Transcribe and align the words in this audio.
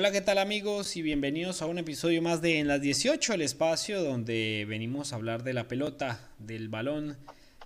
Hola, 0.00 0.12
¿qué 0.12 0.20
tal 0.20 0.38
amigos? 0.38 0.96
Y 0.96 1.02
bienvenidos 1.02 1.60
a 1.60 1.66
un 1.66 1.76
episodio 1.76 2.22
más 2.22 2.40
de 2.40 2.60
En 2.60 2.68
las 2.68 2.80
18, 2.80 3.34
el 3.34 3.42
espacio 3.42 4.00
donde 4.00 4.64
venimos 4.68 5.12
a 5.12 5.16
hablar 5.16 5.42
de 5.42 5.52
la 5.52 5.66
pelota, 5.66 6.20
del 6.38 6.68
balón, 6.68 7.16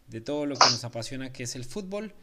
de 0.09 0.23
todo 0.23 0.47
lo 0.47 0.57
que 0.57 0.65
nos 0.71 0.83
apasiona 0.83 1.31
que 1.31 1.43
es 1.43 1.57
el 1.57 1.67
fútbol. 1.67 2.15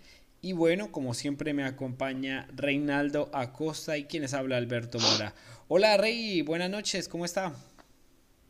Y 0.42 0.54
bueno, 0.54 0.92
como 0.92 1.14
siempre 1.14 1.54
me 1.54 1.64
acompaña 1.64 2.48
Reinaldo 2.56 3.30
Acosta 3.34 4.00
y 4.00 4.06
quienes 4.06 4.34
habla 4.34 4.58
Alberto 4.58 4.98
Mora. 4.98 5.36
Hola 5.68 5.96
Rey, 5.96 6.42
buenas 6.42 6.72
noches, 6.72 7.08
¿cómo 7.08 7.24
está? 7.24 7.54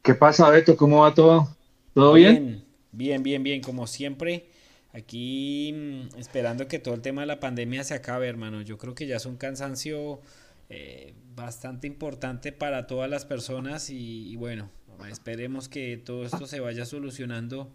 ¿Qué 0.02 0.14
pasa, 0.14 0.50
Beto? 0.50 0.78
¿Cómo 0.78 1.02
va 1.02 1.14
todo? 1.14 1.58
¿Todo 1.94 2.14
bien? 2.14 2.64
Bien, 2.94 3.22
bien, 3.22 3.44
bien, 3.44 3.62
como 3.62 3.86
siempre. 3.86 4.46
Aquí 4.94 5.74
mm, 5.76 6.20
esperando 6.20 6.70
que 6.70 6.80
todo 6.80 6.94
el 6.94 7.02
tema 7.02 7.20
de 7.20 7.28
la 7.28 7.42
pandemia 7.42 7.84
se 7.84 7.96
acabe, 7.96 8.30
hermano. 8.30 8.62
Yo 8.62 8.78
creo 8.78 8.96
que 8.96 9.08
ya 9.08 9.18
es 9.18 9.26
un 9.26 9.36
cansancio 9.36 10.22
eh, 10.70 11.16
bastante 11.36 11.88
importante 11.88 12.52
para 12.52 12.86
todas 12.86 13.10
las 13.10 13.26
personas 13.26 13.90
y, 13.90 14.36
bueno, 14.36 14.70
esperemos 15.10 15.68
que 15.68 15.98
todo 15.98 16.26
esto 16.26 16.46
se 16.46 16.60
vaya 16.60 16.86
solucionando 16.86 17.74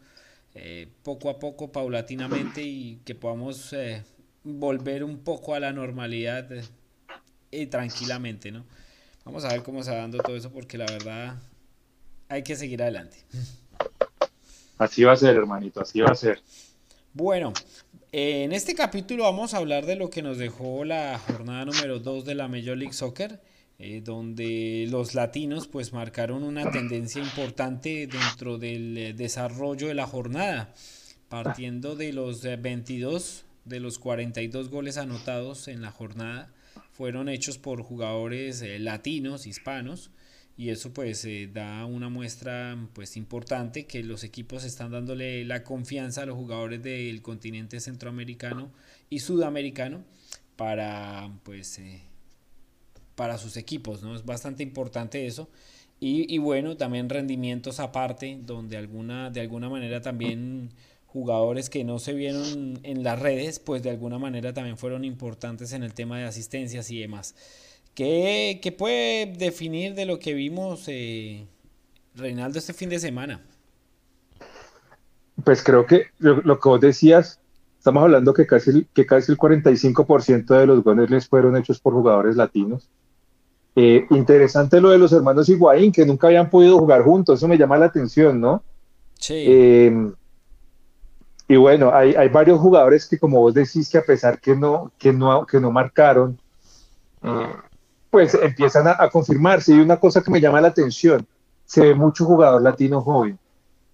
eh, 0.55 0.89
poco 1.03 1.29
a 1.29 1.39
poco, 1.41 1.73
paulatinamente 1.73 2.63
y 2.63 3.01
que 3.05 3.15
podamos 3.15 3.73
eh, 3.73 4.05
volver 4.45 5.03
un 5.03 5.19
poco 5.19 5.55
a 5.55 5.61
la 5.61 5.73
normalidad 5.73 6.49
y 7.51 7.67
tranquilamente, 7.67 8.53
¿no? 8.53 8.65
Vamos 9.25 9.45
a 9.45 9.49
ver 9.49 9.63
cómo 9.63 9.83
se 9.83 9.91
va 9.91 9.97
dando 9.97 10.19
todo 10.19 10.37
eso 10.37 10.53
porque 10.53 10.79
la 10.79 10.87
verdad 10.87 11.37
hay 12.29 12.43
que 12.43 12.55
seguir 12.55 12.83
adelante. 12.83 13.17
Así 14.79 15.03
va 15.03 15.13
a 15.13 15.17
ser, 15.17 15.35
hermanito, 15.37 15.81
así 15.81 16.01
va 16.01 16.11
a 16.11 16.15
ser. 16.15 16.43
Bueno, 17.13 17.53
en 18.17 18.53
este 18.53 18.77
capítulo 18.77 19.25
vamos 19.25 19.55
a 19.55 19.57
hablar 19.57 19.87
de 19.87 19.97
lo 19.97 20.09
que 20.09 20.23
nos 20.23 20.39
dejó 20.39 20.85
la 20.85 21.19
jornada 21.19 21.65
número 21.65 21.99
2 21.99 22.25
de 22.25 22.37
la 22.37 22.47
Major 22.47 22.77
League 22.77 22.93
Soccer, 22.93 23.41
eh, 23.81 24.03
donde 24.05 24.87
los 24.89 25.17
latinos 25.17 25.67
pues 25.67 25.93
marcaron 25.93 26.45
una 26.45 26.71
tendencia 26.71 27.21
importante 27.21 28.07
dentro 28.07 28.57
del 28.57 28.97
eh, 28.97 29.13
desarrollo 29.15 29.89
de 29.89 29.95
la 29.95 30.07
jornada, 30.07 30.73
partiendo 31.29 31.97
de 31.97 32.13
los 32.13 32.43
22 32.43 33.41
eh, 33.41 33.51
de 33.65 33.81
los 33.81 33.99
42 33.99 34.71
goles 34.71 34.97
anotados 34.97 35.67
en 35.67 35.83
la 35.83 35.91
jornada 35.91 36.53
fueron 36.93 37.29
hechos 37.29 37.59
por 37.59 37.83
jugadores 37.83 38.63
latinos, 38.79 39.49
hispanos, 39.49 40.13
y 40.57 40.71
eso 40.71 40.93
pues 40.93 41.25
eh, 41.25 41.49
da 41.53 41.85
una 41.85 42.09
muestra 42.09 42.77
pues 42.93 43.17
importante 43.17 43.87
que 43.87 44.05
los 44.05 44.23
equipos 44.23 44.65
están 44.65 44.93
dándole 44.93 45.45
la 45.45 45.65
confianza 45.65 46.23
a 46.23 46.27
los 46.27 46.37
jugadores 46.37 46.83
del 46.83 47.23
continente 47.23 47.81
centroamericano 47.81 48.71
y 49.11 49.19
sudamericano 49.19 50.05
para 50.57 51.31
pues 51.43 51.79
eh, 51.81 52.03
para 53.17 53.39
sus 53.39 53.57
equipos 53.57 54.03
no 54.03 54.15
es 54.15 54.25
bastante 54.25 54.63
importante 54.63 55.27
eso. 55.27 55.49
Y, 56.01 56.33
y, 56.33 56.39
bueno 56.39 56.77
también 56.77 57.09
rendimientos 57.09 57.81
aparte 57.81 58.39
donde 58.43 58.77
alguna 58.77 59.31
de 59.31 59.41
alguna 59.41 59.69
manera 59.69 60.03
también 60.03 60.71
jugadores 61.07 61.71
que 61.71 61.85
no 61.85 61.99
se 61.99 62.13
vieron 62.13 62.81
en 62.83 63.05
las 63.05 63.19
redes 63.19 63.59
pues 63.61 63.83
de 63.83 63.91
alguna 63.91 64.19
manera 64.19 64.53
también 64.53 64.77
fueron 64.77 65.05
importantes 65.05 65.73
en 65.73 65.83
el 65.83 65.95
tema 65.95 66.19
de 66.19 66.25
asistencias 66.25 66.91
y 66.91 67.01
demás 67.01 67.35
¿Qué, 67.95 68.75
puede 68.77 69.27
definir 69.27 69.95
de 69.95 70.05
lo 70.05 70.19
que 70.19 70.35
vimos, 70.35 70.85
eh, 70.89 71.47
Reinaldo, 72.17 72.59
este 72.59 72.73
fin 72.73 72.89
de 72.89 72.99
semana? 72.99 73.41
Pues 75.45 75.63
creo 75.63 75.87
que 75.87 76.07
lo, 76.19 76.59
que 76.59 76.69
vos 76.69 76.81
decías, 76.81 77.41
estamos 77.79 78.03
hablando 78.03 78.35
que 78.35 78.47
casi, 78.47 78.87
que 78.93 79.07
casi 79.07 79.31
el 79.31 79.39
45% 79.39 80.59
de 80.59 80.67
los 80.67 80.83
goles 80.83 81.29
fueron 81.29 81.57
hechos 81.57 81.79
por 81.79 81.93
jugadores 81.93 82.35
latinos. 82.35 82.89
Eh, 83.77 84.07
interesante 84.11 84.81
lo 84.81 84.91
de 84.91 84.99
los 84.99 85.13
hermanos 85.13 85.49
Higuaín, 85.49 85.93
que 85.93 86.07
nunca 86.07 86.27
habían 86.29 86.51
podido 86.51 86.79
jugar 86.79 87.03
juntos, 87.03 87.39
eso 87.39 87.49
me 87.49 87.59
llama 87.59 87.79
la 87.79 87.87
atención, 87.87 88.41
¿no? 88.41 88.63
Sí. 89.19 89.45
Eh, 89.47 90.13
y 91.47 91.57
bueno, 91.57 91.93
hay, 91.95 92.15
hay, 92.15 92.29
varios 92.29 92.59
jugadores 92.59 93.07
que, 93.07 93.19
como 93.19 93.41
vos 93.41 93.55
decís, 93.55 93.89
que 93.89 93.99
a 93.99 94.05
pesar 94.05 94.41
que 94.41 94.57
no, 94.57 94.93
que 94.99 95.13
no, 95.13 95.45
que 95.45 95.61
no 95.61 95.71
marcaron, 95.71 96.39
pues 98.15 98.33
empiezan 98.35 98.87
a, 98.87 99.11
confirmarse. 99.11 99.75
Y 99.75 99.81
una 99.81 99.99
cosa 99.99 100.23
que 100.23 100.31
me 100.31 100.41
llama 100.41 100.61
la 100.61 100.69
atención, 100.69 101.27
se 101.65 101.81
ve 101.81 101.95
mucho 101.97 102.25
jugador 102.25 102.63
latino 102.63 103.01
joven. 103.01 103.37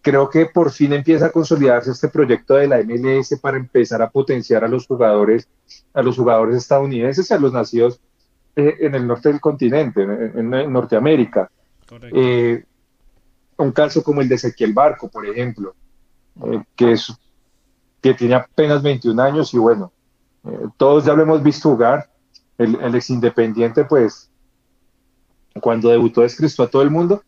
Creo 0.02 0.28
que 0.28 0.44
por 0.44 0.70
fin 0.72 0.92
empieza 0.92 1.26
a 1.26 1.32
consolidarse 1.32 1.90
este 1.90 2.08
proyecto 2.08 2.56
de 2.56 2.68
la 2.68 2.82
MLS 2.82 3.40
para 3.40 3.56
empezar 3.56 4.02
a 4.02 4.10
potenciar 4.10 4.62
a 4.62 4.68
los 4.68 4.86
jugadores, 4.86 5.48
a 5.94 6.02
los 6.02 6.18
jugadores 6.18 6.56
estadounidenses 6.56 7.30
y 7.30 7.32
a 7.32 7.38
los 7.38 7.50
nacidos 7.50 7.98
eh, 8.56 8.76
en 8.80 8.94
el 8.94 9.06
norte 9.06 9.30
del 9.30 9.40
continente, 9.40 10.02
en, 10.02 10.50
Norteamérica. 10.70 11.50
Eh, 12.12 12.62
un 13.56 13.72
caso 13.72 14.02
como 14.02 14.20
el 14.20 14.28
de 14.28 14.34
Ezequiel 14.34 14.74
Barco, 14.74 15.08
por 15.08 15.24
ejemplo, 15.24 15.74
eh, 16.44 16.62
que, 16.76 16.92
es, 16.92 17.10
que 18.02 18.12
tiene 18.12 18.34
apenas 18.34 18.82
21 18.82 19.22
años 19.22 19.54
y 19.54 19.56
bueno, 19.56 19.90
todos 20.76 21.06
ya 21.06 21.14
lo 21.14 21.22
hemos 21.22 21.42
visto 21.42 21.70
jugar, 21.70 22.10
el, 22.60 22.94
ex 22.94 23.10
independiente, 23.10 23.84
pues, 23.84 24.30
cuando 25.60 25.88
debutó, 25.88 26.20
descristó 26.20 26.64
a 26.64 26.70
todo 26.70 26.82
el 26.82 26.90
mundo. 26.90 27.22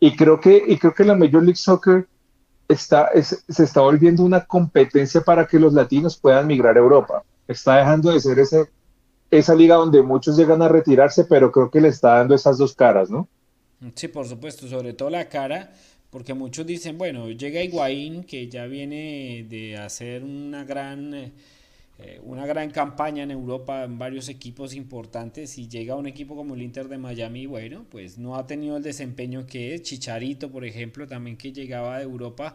Y 0.00 0.16
creo 0.16 0.40
que, 0.40 0.64
y 0.66 0.78
creo 0.78 0.94
que 0.94 1.04
la 1.04 1.14
Major 1.14 1.42
League 1.42 1.56
Soccer 1.56 2.06
está, 2.68 3.10
se 3.14 3.62
está 3.64 3.80
volviendo 3.80 4.22
una 4.22 4.44
competencia 4.44 5.20
para 5.20 5.46
que 5.46 5.58
los 5.58 5.72
latinos 5.72 6.16
puedan 6.16 6.46
migrar 6.46 6.76
a 6.76 6.80
Europa. 6.80 7.22
Está 7.46 7.76
dejando 7.76 8.12
de 8.12 8.20
ser 8.20 8.38
ese, 8.38 8.70
esa 9.30 9.54
liga 9.54 9.76
donde 9.76 10.02
muchos 10.02 10.36
llegan 10.36 10.62
a 10.62 10.68
retirarse, 10.68 11.24
pero 11.24 11.52
creo 11.52 11.70
que 11.70 11.80
le 11.80 11.88
está 11.88 12.14
dando 12.18 12.34
esas 12.34 12.58
dos 12.58 12.74
caras, 12.74 13.10
¿no? 13.10 13.28
Sí, 13.94 14.08
por 14.08 14.26
supuesto, 14.26 14.66
sobre 14.66 14.92
todo 14.92 15.10
la 15.10 15.28
cara, 15.28 15.72
porque 16.10 16.34
muchos 16.34 16.66
dicen, 16.66 16.98
bueno, 16.98 17.28
llega 17.30 17.62
Higuaín, 17.62 18.24
que 18.24 18.48
ya 18.48 18.66
viene 18.66 19.46
de 19.48 19.76
hacer 19.76 20.24
una 20.24 20.64
gran... 20.64 21.32
Eh, 22.00 22.20
una 22.22 22.46
gran 22.46 22.70
campaña 22.70 23.24
en 23.24 23.32
Europa 23.32 23.82
en 23.82 23.98
varios 23.98 24.28
equipos 24.28 24.72
importantes 24.72 25.58
y 25.58 25.66
llega 25.68 25.96
un 25.96 26.06
equipo 26.06 26.36
como 26.36 26.54
el 26.54 26.62
Inter 26.62 26.88
de 26.88 26.96
Miami, 26.96 27.46
bueno, 27.46 27.86
pues 27.90 28.18
no 28.18 28.36
ha 28.36 28.46
tenido 28.46 28.76
el 28.76 28.84
desempeño 28.84 29.46
que 29.46 29.74
es. 29.74 29.82
Chicharito, 29.82 30.48
por 30.50 30.64
ejemplo, 30.64 31.08
también 31.08 31.36
que 31.36 31.52
llegaba 31.52 31.98
de 31.98 32.04
Europa, 32.04 32.54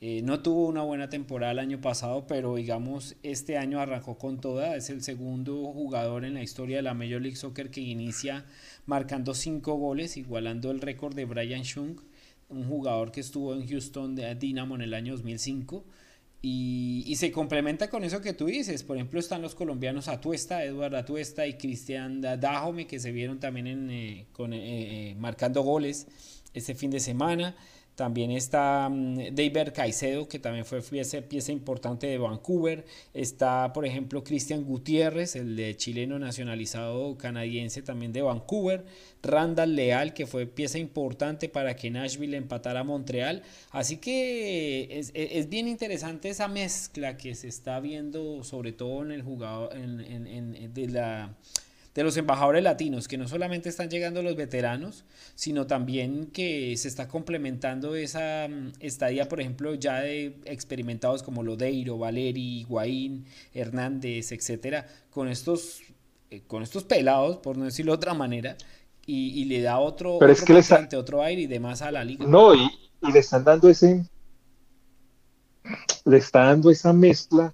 eh, 0.00 0.22
no 0.22 0.40
tuvo 0.40 0.66
una 0.66 0.82
buena 0.82 1.08
temporada 1.08 1.52
el 1.52 1.60
año 1.60 1.80
pasado, 1.80 2.26
pero 2.26 2.56
digamos, 2.56 3.14
este 3.22 3.58
año 3.58 3.78
arrancó 3.78 4.18
con 4.18 4.40
toda. 4.40 4.74
Es 4.74 4.90
el 4.90 5.02
segundo 5.02 5.72
jugador 5.72 6.24
en 6.24 6.34
la 6.34 6.42
historia 6.42 6.78
de 6.78 6.82
la 6.82 6.94
Major 6.94 7.20
League 7.22 7.36
Soccer 7.36 7.70
que 7.70 7.82
inicia 7.82 8.44
marcando 8.86 9.34
cinco 9.34 9.74
goles, 9.74 10.16
igualando 10.16 10.72
el 10.72 10.80
récord 10.80 11.14
de 11.14 11.26
Brian 11.26 11.62
Schunk, 11.62 12.00
un 12.48 12.64
jugador 12.64 13.12
que 13.12 13.20
estuvo 13.20 13.54
en 13.54 13.68
Houston 13.68 14.16
de 14.16 14.34
Dynamo 14.34 14.74
en 14.74 14.82
el 14.82 14.94
año 14.94 15.12
2005. 15.12 15.84
Y, 16.42 17.14
se 17.16 17.30
complementa 17.32 17.90
con 17.90 18.02
eso 18.02 18.22
que 18.22 18.32
tú 18.32 18.46
dices. 18.46 18.82
Por 18.82 18.96
ejemplo, 18.96 19.20
están 19.20 19.42
los 19.42 19.54
colombianos 19.54 20.08
Atuesta, 20.08 20.64
Eduardo 20.64 20.96
Atuesta 20.96 21.46
y 21.46 21.54
Cristian 21.54 22.22
Dajome, 22.22 22.86
que 22.86 22.98
se 22.98 23.12
vieron 23.12 23.38
también 23.38 23.66
en, 23.66 23.90
eh, 23.90 24.26
con, 24.32 24.54
eh, 24.54 25.10
eh, 25.10 25.14
marcando 25.16 25.62
goles 25.62 26.06
este 26.54 26.74
fin 26.74 26.90
de 26.90 27.00
semana. 27.00 27.54
También 27.94 28.30
está 28.30 28.88
mm, 28.88 29.34
David 29.34 29.72
Caicedo, 29.74 30.28
que 30.28 30.38
también 30.38 30.64
fue 30.64 30.80
pieza, 30.82 31.20
pieza 31.20 31.52
importante 31.52 32.06
de 32.06 32.18
Vancouver. 32.18 32.84
Está, 33.12 33.72
por 33.72 33.84
ejemplo, 33.84 34.24
Cristian 34.24 34.64
Gutiérrez, 34.64 35.36
el 35.36 35.76
chileno 35.76 36.18
nacionalizado 36.18 37.16
canadiense 37.18 37.82
también 37.82 38.12
de 38.12 38.22
Vancouver. 38.22 38.84
Randall 39.22 39.76
Leal, 39.76 40.14
que 40.14 40.26
fue 40.26 40.46
pieza 40.46 40.78
importante 40.78 41.48
para 41.48 41.76
que 41.76 41.90
Nashville 41.90 42.36
empatara 42.36 42.80
a 42.80 42.84
Montreal. 42.84 43.42
Así 43.70 43.98
que 43.98 44.88
es, 44.90 45.12
es, 45.14 45.48
bien 45.48 45.68
interesante 45.68 46.30
esa 46.30 46.48
mezcla 46.48 47.16
que 47.16 47.34
se 47.34 47.48
está 47.48 47.80
viendo, 47.80 48.42
sobre 48.44 48.72
todo 48.72 49.02
en 49.02 49.12
el 49.12 49.22
jugador 49.22 49.76
en, 49.76 50.00
en, 50.00 50.74
de 50.74 50.88
la 50.88 51.34
de 51.94 52.04
los 52.04 52.16
embajadores 52.16 52.62
latinos, 52.62 53.08
que 53.08 53.18
no 53.18 53.26
solamente 53.26 53.68
están 53.68 53.90
llegando 53.90 54.22
los 54.22 54.36
veteranos, 54.36 55.04
sino 55.34 55.66
también 55.66 56.26
que 56.26 56.76
se 56.76 56.88
está 56.88 57.08
complementando 57.08 57.96
esa 57.96 58.46
mm, 58.48 58.72
estadía, 58.80 59.28
por 59.28 59.40
ejemplo, 59.40 59.74
ya 59.74 60.00
de 60.00 60.36
experimentados 60.44 61.22
como 61.22 61.42
Lodeiro, 61.42 61.98
Valeri, 61.98 62.60
Higuaín, 62.60 63.26
Hernández, 63.52 64.30
etcétera, 64.32 64.86
con 65.10 65.28
estos, 65.28 65.80
eh, 66.30 66.42
con 66.46 66.62
estos 66.62 66.84
pelados, 66.84 67.38
por 67.38 67.56
no 67.56 67.64
decirlo 67.64 67.92
de 67.92 67.96
otra 67.96 68.14
manera, 68.14 68.56
y, 69.12 69.44
le 69.46 69.60
da 69.60 69.80
otro, 69.80 70.18
Pero 70.20 70.32
otro, 70.32 70.56
es 70.56 70.70
que 70.88 70.96
otro 70.96 71.20
aire 71.20 71.42
y 71.42 71.46
demás 71.48 71.82
a 71.82 71.90
la 71.90 72.04
liga. 72.04 72.24
No, 72.24 72.54
y, 72.54 72.70
y 73.02 73.10
le 73.10 73.18
están 73.18 73.42
dando 73.42 73.68
ese, 73.68 74.08
le 76.04 76.16
está 76.16 76.44
dando 76.44 76.70
esa 76.70 76.92
mezcla 76.92 77.52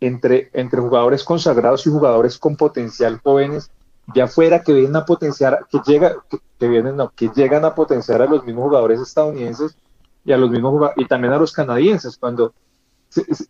entre, 0.00 0.50
entre 0.52 0.80
jugadores 0.80 1.24
consagrados 1.24 1.86
y 1.86 1.90
jugadores 1.90 2.38
con 2.38 2.56
potencial 2.56 3.20
jóvenes 3.22 3.70
de 4.12 4.22
afuera 4.22 4.62
que 4.62 4.72
vienen 4.72 4.96
a 4.96 5.04
potenciar, 5.04 5.66
que, 5.70 5.78
llega, 5.86 6.16
que, 6.58 6.68
vienen, 6.68 6.96
no, 6.96 7.10
que 7.10 7.30
llegan 7.34 7.64
a 7.64 7.74
potenciar 7.74 8.20
a 8.22 8.26
los 8.26 8.44
mismos 8.44 8.64
jugadores 8.64 9.00
estadounidenses 9.00 9.76
y 10.24 10.32
a 10.32 10.36
los 10.36 10.50
mismos 10.50 10.90
y 10.96 11.06
también 11.06 11.32
a 11.32 11.38
los 11.38 11.52
canadienses, 11.52 12.16
cuando 12.18 12.52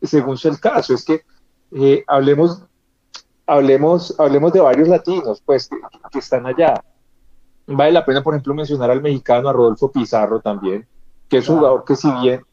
según 0.02 0.36
sea 0.36 0.50
el 0.50 0.60
caso, 0.60 0.94
es 0.94 1.04
que 1.04 1.22
eh, 1.72 2.04
hablemos, 2.06 2.62
hablemos, 3.46 4.14
hablemos 4.18 4.52
de 4.52 4.60
varios 4.60 4.88
latinos, 4.88 5.42
pues, 5.44 5.68
que, 6.12 6.18
están 6.18 6.46
allá. 6.46 6.82
Vale 7.66 7.92
la 7.92 8.04
pena, 8.04 8.22
por 8.22 8.34
ejemplo, 8.34 8.54
mencionar 8.54 8.90
al 8.90 9.02
mexicano, 9.02 9.48
a 9.48 9.52
Rodolfo 9.52 9.90
Pizarro 9.90 10.40
también, 10.40 10.86
que 11.28 11.38
es 11.38 11.48
un 11.48 11.56
jugador 11.56 11.84
que 11.84 11.96
si 11.96 12.10
bien, 12.20 12.44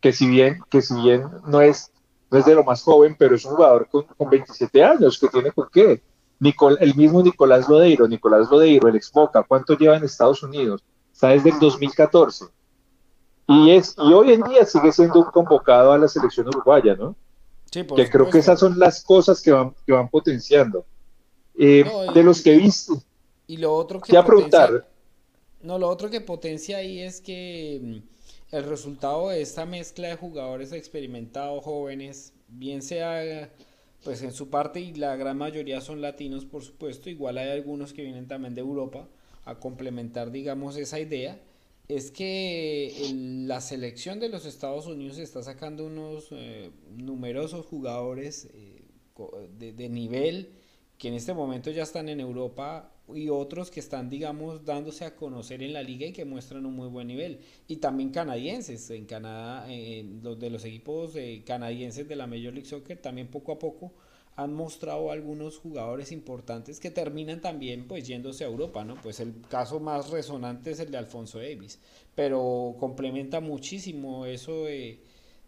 que 0.00 0.12
si 0.12 0.28
bien, 0.28 0.60
que 0.68 0.82
si 0.82 0.94
bien 1.00 1.24
no 1.46 1.60
es, 1.60 1.92
no 2.30 2.38
es 2.38 2.44
de 2.44 2.54
lo 2.54 2.64
más 2.64 2.82
joven, 2.82 3.16
pero 3.18 3.34
es 3.34 3.44
un 3.44 3.56
jugador 3.56 3.88
con, 3.90 4.04
con 4.04 4.30
27 4.30 4.84
años, 4.84 5.18
que 5.18 5.28
tiene 5.28 5.52
por 5.52 5.70
qué. 5.70 6.02
Nicol, 6.38 6.78
el 6.80 6.94
mismo 6.94 7.22
Nicolás 7.22 7.68
Lodeiro, 7.68 8.08
Nicolás 8.08 8.50
Lodeiro, 8.50 8.88
el 8.88 8.96
ex 8.96 9.12
Boca, 9.12 9.42
¿cuánto 9.42 9.76
lleva 9.76 9.96
en 9.96 10.04
Estados 10.04 10.42
Unidos? 10.42 10.82
Está 11.12 11.28
desde 11.28 11.50
el 11.50 11.58
2014. 11.58 12.46
Y, 13.48 13.72
es, 13.72 13.94
y 13.98 14.12
hoy 14.12 14.32
en 14.32 14.42
día 14.42 14.64
sigue 14.64 14.92
siendo 14.92 15.18
un 15.18 15.30
convocado 15.30 15.92
a 15.92 15.98
la 15.98 16.08
selección 16.08 16.48
uruguaya, 16.48 16.94
¿no? 16.94 17.16
Sí, 17.70 17.84
que 17.84 18.08
creo 18.08 18.30
que 18.30 18.38
esas 18.38 18.58
son 18.58 18.78
las 18.78 19.02
cosas 19.04 19.42
que 19.42 19.52
van, 19.52 19.74
que 19.86 19.92
van 19.92 20.08
potenciando. 20.08 20.84
Eh, 21.58 21.84
de 22.14 22.22
los 22.22 22.42
que 22.42 22.56
viste. 22.56 22.94
Y 23.46 23.58
lo 23.58 23.74
otro 23.74 24.00
que 24.00 24.12
potencia, 24.22 24.86
No, 25.62 25.78
lo 25.78 25.88
otro 25.88 26.08
que 26.08 26.20
potencia 26.20 26.78
ahí 26.78 27.00
es 27.00 27.20
que 27.20 27.80
mm, 27.82 28.19
el 28.52 28.64
resultado 28.64 29.28
de 29.28 29.42
esta 29.42 29.64
mezcla 29.64 30.08
de 30.08 30.16
jugadores 30.16 30.72
experimentados, 30.72 31.64
jóvenes, 31.64 32.32
bien 32.48 32.82
sea 32.82 33.50
pues 34.02 34.22
en 34.22 34.32
su 34.32 34.48
parte 34.48 34.80
y 34.80 34.94
la 34.94 35.14
gran 35.16 35.36
mayoría 35.36 35.80
son 35.80 36.00
latinos 36.00 36.44
por 36.44 36.62
supuesto, 36.62 37.10
igual 37.10 37.38
hay 37.38 37.50
algunos 37.50 37.92
que 37.92 38.02
vienen 38.02 38.26
también 38.26 38.54
de 38.54 38.62
Europa 38.62 39.06
a 39.44 39.56
complementar 39.58 40.30
digamos 40.30 40.76
esa 40.76 40.98
idea, 40.98 41.38
es 41.88 42.10
que 42.10 43.12
la 43.46 43.60
selección 43.60 44.20
de 44.20 44.28
los 44.28 44.46
Estados 44.46 44.86
Unidos 44.86 45.18
está 45.18 45.42
sacando 45.42 45.86
unos 45.86 46.28
eh, 46.30 46.70
numerosos 46.96 47.66
jugadores 47.66 48.48
eh, 48.54 48.82
de, 49.58 49.72
de, 49.72 49.88
nivel 49.88 50.50
que 50.96 51.08
en 51.08 51.14
este 51.14 51.34
momento 51.34 51.70
ya 51.70 51.82
están 51.82 52.08
en 52.08 52.20
Europa 52.20 52.92
y 53.14 53.28
otros 53.28 53.70
que 53.70 53.80
están, 53.80 54.10
digamos, 54.10 54.64
dándose 54.64 55.04
a 55.04 55.16
conocer 55.16 55.62
en 55.62 55.72
la 55.72 55.82
liga 55.82 56.06
y 56.06 56.12
que 56.12 56.24
muestran 56.24 56.66
un 56.66 56.74
muy 56.74 56.88
buen 56.88 57.08
nivel. 57.08 57.40
Y 57.68 57.76
también 57.76 58.10
canadienses, 58.10 58.90
en 58.90 59.06
Canadá, 59.06 59.66
eh, 59.68 60.04
los 60.22 60.38
de 60.38 60.50
los 60.50 60.64
equipos 60.64 61.14
canadienses 61.44 62.08
de 62.08 62.16
la 62.16 62.26
Major 62.26 62.52
League 62.52 62.68
Soccer 62.68 62.98
también 62.98 63.28
poco 63.28 63.52
a 63.52 63.58
poco 63.58 63.92
han 64.36 64.54
mostrado 64.54 65.10
algunos 65.10 65.58
jugadores 65.58 66.12
importantes 66.12 66.80
que 66.80 66.90
terminan 66.90 67.40
también 67.40 67.86
pues 67.86 68.06
yéndose 68.06 68.44
a 68.44 68.48
Europa, 68.48 68.84
¿no? 68.84 68.94
Pues 69.02 69.20
el 69.20 69.42
caso 69.48 69.80
más 69.80 70.10
resonante 70.10 70.70
es 70.70 70.80
el 70.80 70.90
de 70.90 70.98
Alfonso 70.98 71.38
Davis, 71.38 71.78
pero 72.14 72.74
complementa 72.78 73.40
muchísimo 73.40 74.24
eso 74.26 74.64
de, 74.64 75.02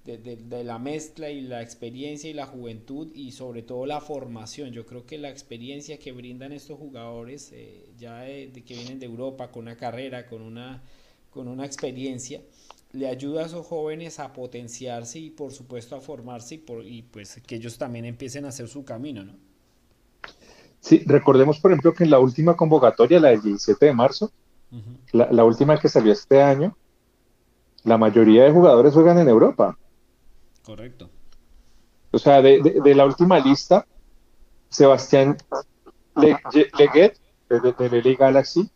la 0.05 0.79
mezcla 0.79 1.31
y 1.31 1.43
la 1.43 1.63
experiencia 1.63 2.29
y 2.29 2.33
la 2.33 2.47
juventud 2.47 3.11
y 3.15 3.33
sobre 3.33 3.63
todo 3.63 3.87
la 3.87 4.01
formación. 4.01 4.73
Yo 4.73 4.85
creo 4.85 5.07
que 5.07 5.19
la 5.19 5.31
experiencia 5.31 5.99
que 5.99 6.13
brindan 6.13 6.53
estos 6.53 6.79
jugadores 6.79 7.51
eh, 7.53 7.91
ya 7.99 8.21
de, 8.21 8.51
que 8.67 8.75
vienen 8.75 8.99
de 8.99 9.07
Europa 9.07 9.51
con 9.51 9.63
una 9.63 9.77
carrera, 9.77 10.27
con 10.27 10.43
una, 10.43 10.83
con 11.31 11.49
una 11.49 11.65
experiencia, 11.65 12.41
le 12.93 13.09
ayuda 13.09 13.43
a 13.43 13.47
esos 13.47 13.67
jóvenes 13.67 14.19
a 14.19 14.33
potenciarse 14.33 15.19
y 15.19 15.31
por 15.31 15.53
supuesto 15.53 15.97
a 15.97 16.01
formarse 16.01 16.57
y, 16.57 16.59
por, 16.59 16.85
y 16.85 17.03
pues 17.03 17.41
que 17.47 17.57
ellos 17.57 17.79
también 17.79 18.05
empiecen 18.05 18.45
a 18.45 18.49
hacer 18.49 18.69
su 18.69 18.85
camino, 18.85 19.25
¿no? 19.25 19.35
Sí, 20.81 21.05
recordemos 21.07 21.61
por 21.61 21.71
ejemplo 21.71 21.95
que 21.95 22.03
en 22.03 22.11
la 22.11 22.19
última 22.19 22.57
convocatoria, 22.57 23.21
la 23.21 23.29
del 23.29 23.41
17 23.41 23.87
de 23.87 23.93
marzo, 23.93 24.33
la, 25.13 25.45
última 25.45 25.79
que 25.79 25.89
salió 25.89 26.13
este 26.13 26.43
año, 26.43 26.77
la 27.85 27.99
mayoría 27.99 28.45
de 28.45 28.51
jugadores 28.51 28.93
juegan 28.93 29.19
en 29.19 29.29
Europa. 29.29 29.79
Correcto. 30.63 31.11
O 32.13 32.19
sea, 32.19 32.43
de, 32.43 32.95
la 32.95 33.07
última 33.07 33.39
lista, 33.39 33.87
Sebastián 34.69 35.37
Leguet, 36.15 37.17
de, 37.49 37.61
de, 37.61 38.03
LA 38.03 38.17
Galaxy, 38.19 38.71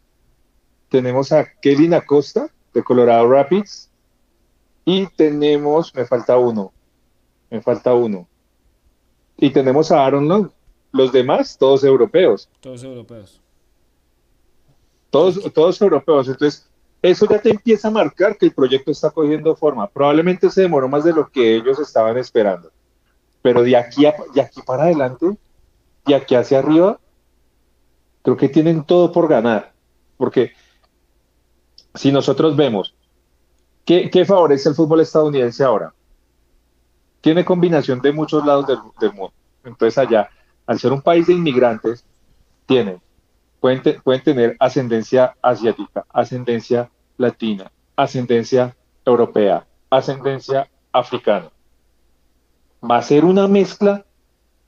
tenemos 0.88 1.32
a 1.32 1.46
Kevin 1.60 1.94
Acosta, 1.94 2.48
de 2.72 2.82
Colorado 2.82 3.28
Rapids, 3.28 3.90
y 4.84 5.06
tenemos, 5.08 5.94
me 5.94 6.06
falta 6.06 6.38
uno, 6.38 6.72
me 7.50 7.60
falta 7.60 7.94
uno. 7.94 8.26
Y 9.36 9.50
tenemos 9.50 9.92
a 9.92 10.04
Aaron 10.04 10.28
Long. 10.28 10.50
Los 10.92 11.12
demás, 11.12 11.58
todos 11.58 11.84
europeos. 11.84 12.48
Todos 12.60 12.82
europeos. 12.82 13.42
Todos, 15.10 15.52
todos 15.52 15.80
europeos. 15.82 16.28
Entonces, 16.28 16.65
eso 17.06 17.26
ya 17.28 17.40
te 17.40 17.50
empieza 17.50 17.88
a 17.88 17.90
marcar 17.90 18.36
que 18.36 18.46
el 18.46 18.52
proyecto 18.52 18.90
está 18.90 19.10
cogiendo 19.10 19.56
forma. 19.56 19.86
Probablemente 19.88 20.50
se 20.50 20.62
demoró 20.62 20.88
más 20.88 21.04
de 21.04 21.12
lo 21.12 21.28
que 21.28 21.56
ellos 21.56 21.78
estaban 21.78 22.16
esperando. 22.18 22.70
Pero 23.42 23.62
de 23.62 23.76
aquí, 23.76 24.06
a, 24.06 24.14
de 24.34 24.40
aquí 24.40 24.60
para 24.62 24.84
adelante, 24.84 25.36
de 26.04 26.14
aquí 26.14 26.34
hacia 26.34 26.58
arriba, 26.58 26.98
creo 28.22 28.36
que 28.36 28.48
tienen 28.48 28.84
todo 28.84 29.12
por 29.12 29.28
ganar. 29.28 29.72
Porque 30.16 30.52
si 31.94 32.10
nosotros 32.12 32.56
vemos 32.56 32.96
¿Qué, 33.86 34.24
favorece 34.26 34.68
el 34.68 34.74
fútbol 34.74 35.00
estadounidense 35.00 35.62
ahora? 35.62 35.94
Tiene 37.20 37.44
combinación 37.44 38.00
de 38.00 38.10
muchos 38.10 38.44
lados 38.44 38.66
del, 38.66 39.12
mundo. 39.12 39.32
Entonces 39.62 39.96
allá, 39.96 40.28
al 40.66 40.80
ser 40.80 40.92
un 40.92 41.00
país 41.00 41.28
de 41.28 41.34
inmigrantes, 41.34 42.04
tienen, 42.66 43.00
pueden, 43.60 44.02
pueden 44.02 44.22
tener 44.24 44.56
ascendencia 44.58 45.36
asiática, 45.40 46.04
ascendencia 46.12 46.90
latina, 47.16 47.70
ascendencia 47.96 48.76
europea, 49.04 49.66
ascendencia 49.90 50.68
africana. 50.92 51.50
Va 52.88 52.98
a 52.98 53.02
ser 53.02 53.24
una 53.24 53.48
mezcla 53.48 54.04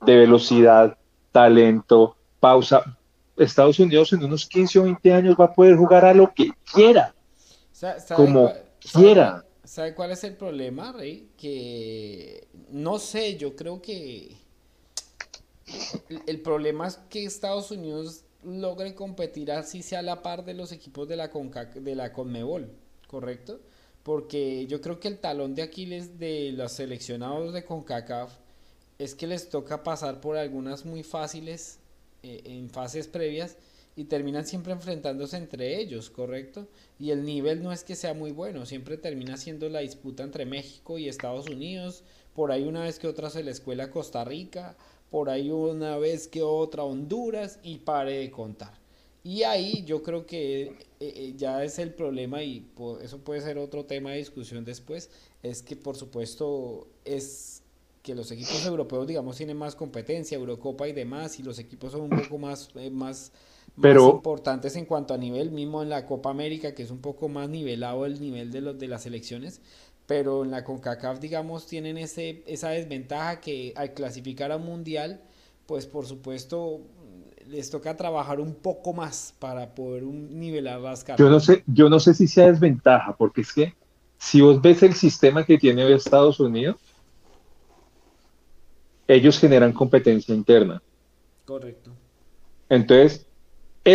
de 0.04 0.16
velocidad, 0.16 0.96
talento, 1.32 2.16
pausa. 2.40 2.96
Estados 3.36 3.78
Unidos 3.78 4.12
en 4.12 4.24
unos 4.24 4.46
15 4.46 4.78
o 4.80 4.82
20 4.84 5.12
años 5.12 5.36
va 5.38 5.46
a 5.46 5.54
poder 5.54 5.76
jugar 5.76 6.04
a 6.04 6.14
lo 6.14 6.32
que 6.34 6.50
quiera. 6.72 7.14
Como 8.16 8.52
¿Sabe 9.68 9.94
cuál 9.94 10.12
es 10.12 10.24
el 10.24 10.34
problema, 10.34 10.92
Rey? 10.92 11.28
Que 11.36 12.48
no 12.70 12.98
sé, 12.98 13.36
yo 13.36 13.54
creo 13.54 13.82
que 13.82 14.34
el, 16.26 16.40
problema 16.40 16.86
es 16.86 16.96
que 17.10 17.24
Estados 17.24 17.70
Unidos 17.70 18.24
logre 18.43 18.94
competir 18.94 19.52
así 19.52 19.82
sea 19.82 20.00
a 20.00 20.02
la 20.02 20.23
par 20.23 20.44
de 20.44 20.55
los 20.55 20.73
equipos 20.73 21.08
de 21.08 21.17
la, 21.17 21.29
de 21.29 21.94
la 21.94 22.12
Conmebol, 22.12 22.70
¿correcto? 23.06 23.61
Porque 24.02 24.67
yo 24.67 24.81
creo 24.81 25.00
que 25.00 25.08
el 25.08 25.19
talón 25.19 25.55
de 25.55 25.62
Aquiles 25.62 26.19
de 26.19 26.52
los 26.52 26.73
seleccionados 26.73 27.52
de 27.52 27.64
CONCACAF 27.64 28.33
es 28.99 29.14
que 29.14 29.26
les 29.26 29.49
toca 29.49 29.83
pasar 29.83 30.21
por 30.21 30.37
algunas 30.37 30.85
muy 30.85 31.02
fáciles 31.02 31.78
eh, 32.23 32.42
en 32.45 32.68
fases 32.71 33.07
previas 33.07 33.57
y 33.97 34.04
terminan 34.04 34.47
siempre 34.47 34.73
enfrentándose 34.73 35.37
entre 35.37 35.80
ellos, 35.80 36.09
¿correcto? 36.09 36.68
Y 37.00 37.11
el 37.11 37.25
nivel 37.25 37.62
no 37.62 37.73
es 37.73 37.83
que 37.83 37.97
sea 37.97 38.14
muy 38.14 38.30
bueno, 38.30 38.64
siempre 38.64 38.97
termina 38.97 39.37
siendo 39.37 39.68
la 39.68 39.80
disputa 39.80 40.23
entre 40.23 40.47
México 40.47 40.99
y 40.99 41.09
Estados 41.09 41.49
Unidos, 41.49 42.04
por 42.35 42.52
ahí 42.52 42.62
una 42.62 42.85
vez 42.85 43.00
que 43.00 43.09
otra 43.09 43.28
se 43.30 43.42
la 43.42 43.50
escuela 43.50 43.90
Costa 43.90 44.25
Rica, 44.25 44.76
por 45.10 45.30
ahí 45.30 45.50
una 45.50 45.96
vez 45.98 46.28
que 46.28 46.42
otra 46.42 46.84
Honduras 46.84 47.58
y 47.62 47.78
pare 47.78 48.18
de 48.18 48.30
contar. 48.30 48.72
Y 49.24 49.42
ahí 49.42 49.84
yo 49.84 50.02
creo 50.02 50.26
que 50.26 50.62
eh, 50.62 50.74
eh, 51.00 51.34
ya 51.36 51.62
es 51.64 51.78
el 51.78 51.92
problema 51.92 52.42
y 52.42 52.66
eso 53.02 53.18
puede 53.18 53.40
ser 53.40 53.58
otro 53.58 53.84
tema 53.84 54.12
de 54.12 54.18
discusión 54.18 54.64
después, 54.64 55.10
es 55.42 55.62
que 55.62 55.76
por 55.76 55.96
supuesto 55.96 56.88
es 57.04 57.62
que 58.02 58.14
los 58.14 58.30
equipos 58.30 58.64
europeos 58.64 59.06
digamos 59.06 59.36
tienen 59.36 59.56
más 59.56 59.74
competencia, 59.74 60.38
Eurocopa 60.38 60.88
y 60.88 60.92
demás, 60.92 61.38
y 61.38 61.42
los 61.42 61.58
equipos 61.58 61.92
son 61.92 62.02
un 62.02 62.10
poco 62.10 62.38
más, 62.38 62.70
eh, 62.76 62.90
más 62.90 63.32
pero, 63.80 64.10
importantes 64.10 64.76
en 64.76 64.86
cuanto 64.86 65.14
a 65.14 65.18
nivel, 65.18 65.50
mismo 65.50 65.82
en 65.82 65.90
la 65.90 66.06
Copa 66.06 66.30
América, 66.30 66.74
que 66.74 66.82
es 66.82 66.90
un 66.90 67.00
poco 67.00 67.28
más 67.28 67.48
nivelado 67.48 68.06
el 68.06 68.20
nivel 68.20 68.50
de, 68.50 68.60
los, 68.60 68.78
de 68.78 68.88
las 68.88 69.02
selecciones, 69.02 69.60
pero 70.08 70.42
en 70.42 70.50
la 70.50 70.64
CONCACAF, 70.64 71.20
digamos, 71.20 71.66
tienen 71.66 71.98
ese, 71.98 72.42
esa 72.46 72.70
desventaja 72.70 73.40
que 73.40 73.74
al 73.76 73.92
clasificar 73.92 74.50
a 74.50 74.56
Mundial, 74.56 75.20
pues 75.66 75.86
por 75.86 76.06
supuesto 76.06 76.80
les 77.46 77.70
toca 77.70 77.94
trabajar 77.94 78.40
un 78.40 78.54
poco 78.54 78.94
más 78.94 79.34
para 79.38 79.74
poder 79.74 80.04
nivelar 80.04 80.80
las 80.80 81.04
cartas. 81.04 81.22
Yo 81.24 81.30
no 81.30 81.40
sé, 81.40 81.62
yo 81.66 81.90
no 81.90 82.00
sé 82.00 82.14
si 82.14 82.26
sea 82.26 82.50
desventaja, 82.50 83.14
porque 83.16 83.42
es 83.42 83.52
que 83.52 83.74
si 84.16 84.40
vos 84.40 84.62
ves 84.62 84.82
el 84.82 84.94
sistema 84.94 85.44
que 85.44 85.58
tiene 85.58 85.92
Estados 85.92 86.40
Unidos, 86.40 86.76
ellos 89.06 89.38
generan 89.38 89.74
competencia 89.74 90.34
interna. 90.34 90.82
Correcto. 91.44 91.90
Entonces, 92.70 93.26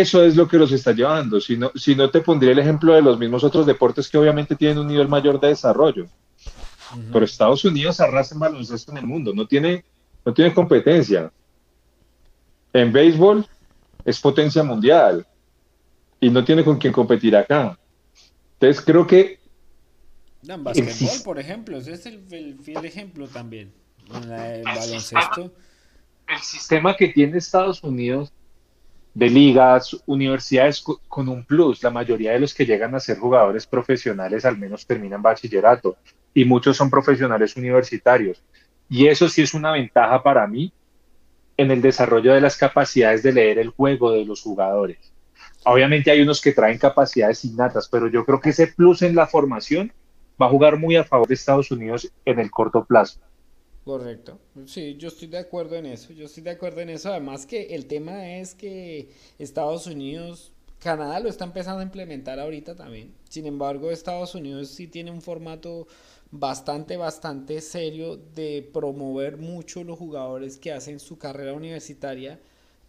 eso 0.00 0.24
es 0.24 0.36
lo 0.36 0.48
que 0.48 0.58
los 0.58 0.72
está 0.72 0.92
llevando. 0.92 1.40
Si 1.40 1.56
no, 1.56 1.70
si 1.74 1.94
no 1.94 2.10
te 2.10 2.20
pondría 2.20 2.52
el 2.52 2.58
ejemplo 2.58 2.94
de 2.94 3.02
los 3.02 3.18
mismos 3.18 3.44
otros 3.44 3.66
deportes 3.66 4.08
que 4.08 4.18
obviamente 4.18 4.56
tienen 4.56 4.78
un 4.78 4.88
nivel 4.88 5.08
mayor 5.08 5.40
de 5.40 5.48
desarrollo. 5.48 6.06
Pero 7.12 7.24
Estados 7.24 7.64
Unidos 7.64 8.00
arrasa 8.00 8.34
en 8.34 8.40
baloncesto 8.40 8.92
en 8.92 8.98
el 8.98 9.06
mundo, 9.06 9.32
no 9.34 9.46
tiene, 9.46 9.84
no 10.24 10.32
tiene 10.32 10.54
competencia. 10.54 11.32
En 12.72 12.92
béisbol 12.92 13.46
es 14.04 14.20
potencia 14.20 14.62
mundial 14.62 15.26
y 16.20 16.30
no 16.30 16.44
tiene 16.44 16.64
con 16.64 16.78
quién 16.78 16.92
competir 16.92 17.36
acá. 17.36 17.78
Entonces 18.54 18.84
creo 18.84 19.06
que... 19.06 19.40
En 20.46 20.62
por 21.24 21.38
ejemplo, 21.38 21.78
ese 21.78 21.94
es 21.94 22.06
el, 22.06 22.58
fiel 22.62 22.84
ejemplo 22.84 23.26
también. 23.26 23.72
En 24.12 24.30
el 24.30 24.62
baloncesto 24.62 25.52
el 26.28 26.38
sistema 26.40 26.96
que 26.96 27.08
tiene 27.08 27.38
Estados 27.38 27.82
Unidos 27.82 28.32
de 29.14 29.30
ligas, 29.30 29.96
universidades 30.06 30.84
con 31.08 31.28
un 31.28 31.44
plus. 31.44 31.82
La 31.82 31.90
mayoría 31.90 32.32
de 32.32 32.40
los 32.40 32.52
que 32.52 32.66
llegan 32.66 32.94
a 32.94 33.00
ser 33.00 33.18
jugadores 33.18 33.66
profesionales 33.66 34.44
al 34.44 34.58
menos 34.58 34.86
terminan 34.86 35.22
bachillerato 35.22 35.96
y 36.34 36.44
muchos 36.44 36.76
son 36.76 36.90
profesionales 36.90 37.56
universitarios. 37.56 38.42
Y 38.88 39.06
eso 39.06 39.28
sí 39.28 39.42
es 39.42 39.54
una 39.54 39.72
ventaja 39.72 40.22
para 40.22 40.46
mí 40.46 40.72
en 41.56 41.70
el 41.70 41.80
desarrollo 41.80 42.34
de 42.34 42.40
las 42.40 42.56
capacidades 42.56 43.22
de 43.22 43.32
leer 43.32 43.58
el 43.58 43.70
juego 43.70 44.10
de 44.10 44.24
los 44.24 44.42
jugadores. 44.42 44.98
Obviamente 45.64 46.10
hay 46.10 46.20
unos 46.20 46.40
que 46.40 46.52
traen 46.52 46.78
capacidades 46.78 47.44
innatas, 47.44 47.88
pero 47.88 48.08
yo 48.08 48.24
creo 48.24 48.40
que 48.40 48.50
ese 48.50 48.66
plus 48.66 49.02
en 49.02 49.14
la 49.14 49.26
formación 49.26 49.92
va 50.40 50.46
a 50.46 50.50
jugar 50.50 50.78
muy 50.78 50.96
a 50.96 51.04
favor 51.04 51.28
de 51.28 51.34
Estados 51.34 51.70
Unidos 51.70 52.10
en 52.24 52.40
el 52.40 52.50
corto 52.50 52.84
plazo. 52.84 53.20
Correcto. 53.84 54.38
Sí, 54.64 54.96
yo 54.96 55.08
estoy 55.08 55.28
de 55.28 55.38
acuerdo 55.38 55.76
en 55.76 55.86
eso. 55.86 56.12
Yo 56.14 56.24
estoy 56.24 56.42
de 56.42 56.50
acuerdo 56.50 56.80
en 56.80 56.88
eso. 56.88 57.10
Además 57.10 57.44
que 57.44 57.74
el 57.74 57.86
tema 57.86 58.38
es 58.38 58.54
que 58.54 59.10
Estados 59.38 59.86
Unidos, 59.86 60.52
Canadá 60.78 61.20
lo 61.20 61.28
está 61.28 61.44
empezando 61.44 61.80
a 61.80 61.84
implementar 61.84 62.40
ahorita 62.40 62.74
también. 62.74 63.14
Sin 63.28 63.46
embargo, 63.46 63.90
Estados 63.90 64.34
Unidos 64.34 64.68
sí 64.68 64.86
tiene 64.86 65.10
un 65.10 65.20
formato 65.20 65.86
bastante, 66.30 66.96
bastante 66.96 67.60
serio 67.60 68.16
de 68.16 68.68
promover 68.72 69.36
mucho 69.36 69.84
los 69.84 69.98
jugadores 69.98 70.58
que 70.58 70.72
hacen 70.72 70.98
su 70.98 71.18
carrera 71.18 71.52
universitaria 71.52 72.40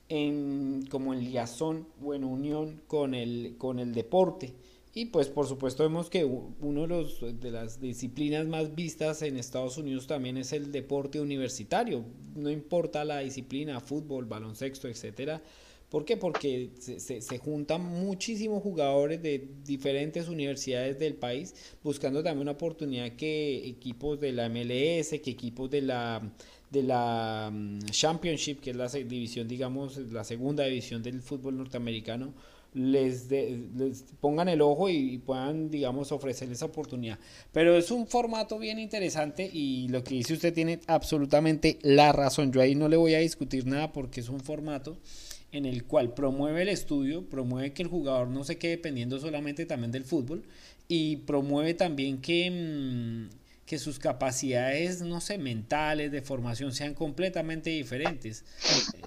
en 0.07 0.85
como 0.89 1.13
en 1.13 1.19
liazón 1.25 1.87
o 2.03 2.13
en 2.13 2.23
unión 2.23 2.81
con 2.87 3.13
el, 3.13 3.55
con 3.57 3.79
el 3.79 3.93
deporte. 3.93 4.53
Y 4.97 5.07
pues 5.07 5.27
por 5.27 5.45
supuesto 5.45 5.83
vemos 5.83 6.09
que 6.09 6.23
uno 6.23 6.81
de, 6.83 6.87
los, 6.87 7.19
de 7.41 7.51
las 7.51 7.81
disciplinas 7.81 8.47
más 8.47 8.73
vistas 8.75 9.21
en 9.23 9.35
Estados 9.35 9.77
Unidos 9.77 10.07
también 10.07 10.37
es 10.37 10.53
el 10.53 10.71
deporte 10.71 11.19
universitario. 11.19 12.05
No 12.33 12.49
importa 12.49 13.03
la 13.03 13.19
disciplina, 13.19 13.81
fútbol, 13.81 14.23
baloncesto, 14.23 14.87
etcétera. 14.87 15.41
¿Por 15.89 16.05
qué? 16.05 16.15
Porque 16.15 16.69
se, 16.79 17.01
se, 17.01 17.19
se, 17.19 17.37
juntan 17.39 17.83
muchísimos 17.83 18.63
jugadores 18.63 19.21
de 19.21 19.49
diferentes 19.65 20.29
universidades 20.29 20.97
del 20.97 21.15
país 21.15 21.53
buscando 21.83 22.23
también 22.23 22.43
una 22.43 22.51
oportunidad 22.51 23.11
que 23.17 23.67
equipos 23.67 24.21
de 24.21 24.31
la 24.31 24.47
MLS, 24.47 25.09
que 25.21 25.31
equipos 25.31 25.69
de 25.69 25.81
la 25.81 26.21
de 26.71 26.83
la 26.83 27.49
mm, 27.51 27.79
Championship, 27.91 28.59
que 28.59 28.71
es 28.71 28.75
la 28.75 28.87
división, 28.87 29.47
digamos, 29.47 29.97
la 29.97 30.23
segunda 30.23 30.63
división 30.63 31.03
del 31.03 31.21
fútbol 31.21 31.57
norteamericano, 31.57 32.33
les, 32.75 33.31
les 33.31 34.03
pongan 34.19 34.49
el 34.49 34.61
ojo 34.61 34.89
y, 34.89 35.17
puedan, 35.17 35.69
digamos, 35.69 36.11
ofrecerles 36.11 36.57
esa 36.59 36.65
oportunidad. 36.65 37.17
Pero 37.51 37.77
es 37.77 37.89
un 37.89 38.05
formato 38.05 38.59
bien 38.59 38.77
interesante 38.79 39.49
y 39.51 39.87
lo 39.87 40.03
que 40.03 40.15
dice 40.15 40.33
usted 40.33 40.53
tiene 40.53 40.79
absolutamente 40.85 41.79
la 41.81 42.11
razón. 42.11 42.51
Yo 42.51 42.61
ahí 42.61 42.75
no 42.75 42.89
le 42.89 42.97
voy 42.97 43.13
a 43.15 43.19
discutir 43.19 43.65
nada 43.65 43.93
porque 43.93 44.19
es 44.19 44.29
un 44.29 44.41
formato 44.41 44.97
en 45.53 45.65
el 45.65 45.85
cual 45.85 46.13
promueve 46.13 46.63
el 46.63 46.69
estudio, 46.69 47.25
promueve 47.29 47.71
que 47.71 47.81
el 47.81 47.87
jugador 47.87 48.27
no 48.27 48.43
se 48.43 48.57
quede 48.57 48.71
dependiendo 48.71 49.19
solamente 49.19 49.65
también 49.65 49.91
del 49.91 50.03
fútbol 50.03 50.43
y 50.87 51.17
promueve 51.17 51.73
también 51.73 52.19
que... 52.19 53.29
Que 53.65 53.79
sus 53.79 53.97
capacidades, 53.97 55.01
no 55.01 55.21
sé, 55.21 55.39
mentales, 55.39 56.11
de 56.11 56.21
formación 56.21 56.71
sean 56.71 56.93
completamente 56.93 57.71
diferentes. 57.71 58.45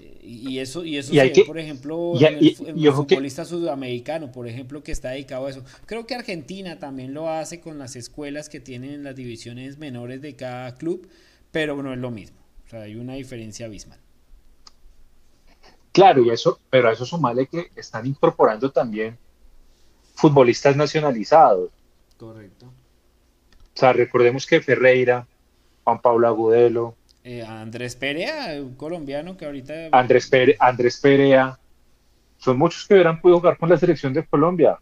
Eh, 0.01 0.19
y 0.21 0.59
eso, 0.59 0.83
y 0.83 0.97
eso 0.97 1.13
se 1.13 1.45
por 1.45 1.57
ejemplo, 1.57 2.13
en 2.19 2.37
el, 2.37 2.91
futbolista 2.91 3.45
sudamericano, 3.45 4.31
por 4.31 4.47
ejemplo, 4.47 4.83
que 4.83 4.91
está 4.91 5.11
dedicado 5.11 5.45
a 5.45 5.49
eso. 5.49 5.63
Creo 5.85 6.05
que 6.05 6.15
Argentina 6.15 6.77
también 6.77 7.13
lo 7.13 7.29
hace 7.29 7.61
con 7.61 7.79
las 7.79 7.95
escuelas 7.95 8.49
que 8.49 8.59
tienen 8.59 9.03
las 9.03 9.15
divisiones 9.15 9.77
menores 9.77 10.21
de 10.21 10.35
cada 10.35 10.75
club, 10.75 11.07
pero 11.51 11.81
no 11.81 11.93
es 11.93 11.99
lo 11.99 12.11
mismo. 12.11 12.37
O 12.65 12.69
sea, 12.69 12.81
hay 12.81 12.95
una 12.95 13.13
diferencia 13.13 13.65
abismal. 13.65 13.99
Claro, 15.91 16.23
y 16.23 16.29
eso, 16.29 16.59
pero 16.69 16.89
a 16.89 16.93
eso 16.93 17.05
sumale 17.05 17.47
que 17.47 17.71
están 17.75 18.05
incorporando 18.05 18.71
también 18.71 19.17
futbolistas 20.13 20.75
nacionalizados. 20.75 21.71
Correcto. 22.17 22.71
O 23.79 23.79
sea, 23.79 23.93
recordemos 23.93 24.45
que 24.45 24.59
Ferreira, 24.59 25.25
Juan 25.85 26.01
Pablo 26.01 26.27
Agudelo. 26.27 26.97
Eh, 27.23 27.45
Andrés 27.45 27.95
Perea, 27.95 28.61
un 28.61 28.75
colombiano 28.75 29.37
que 29.37 29.45
ahorita. 29.45 29.87
Andrés, 29.93 30.29
Andrés 30.59 30.99
Perea. 30.99 31.57
Son 32.39 32.57
muchos 32.57 32.85
que 32.85 32.95
hubieran 32.95 33.21
podido 33.21 33.39
jugar 33.39 33.57
con 33.57 33.69
la 33.69 33.77
selección 33.77 34.11
de 34.11 34.25
Colombia. 34.25 34.79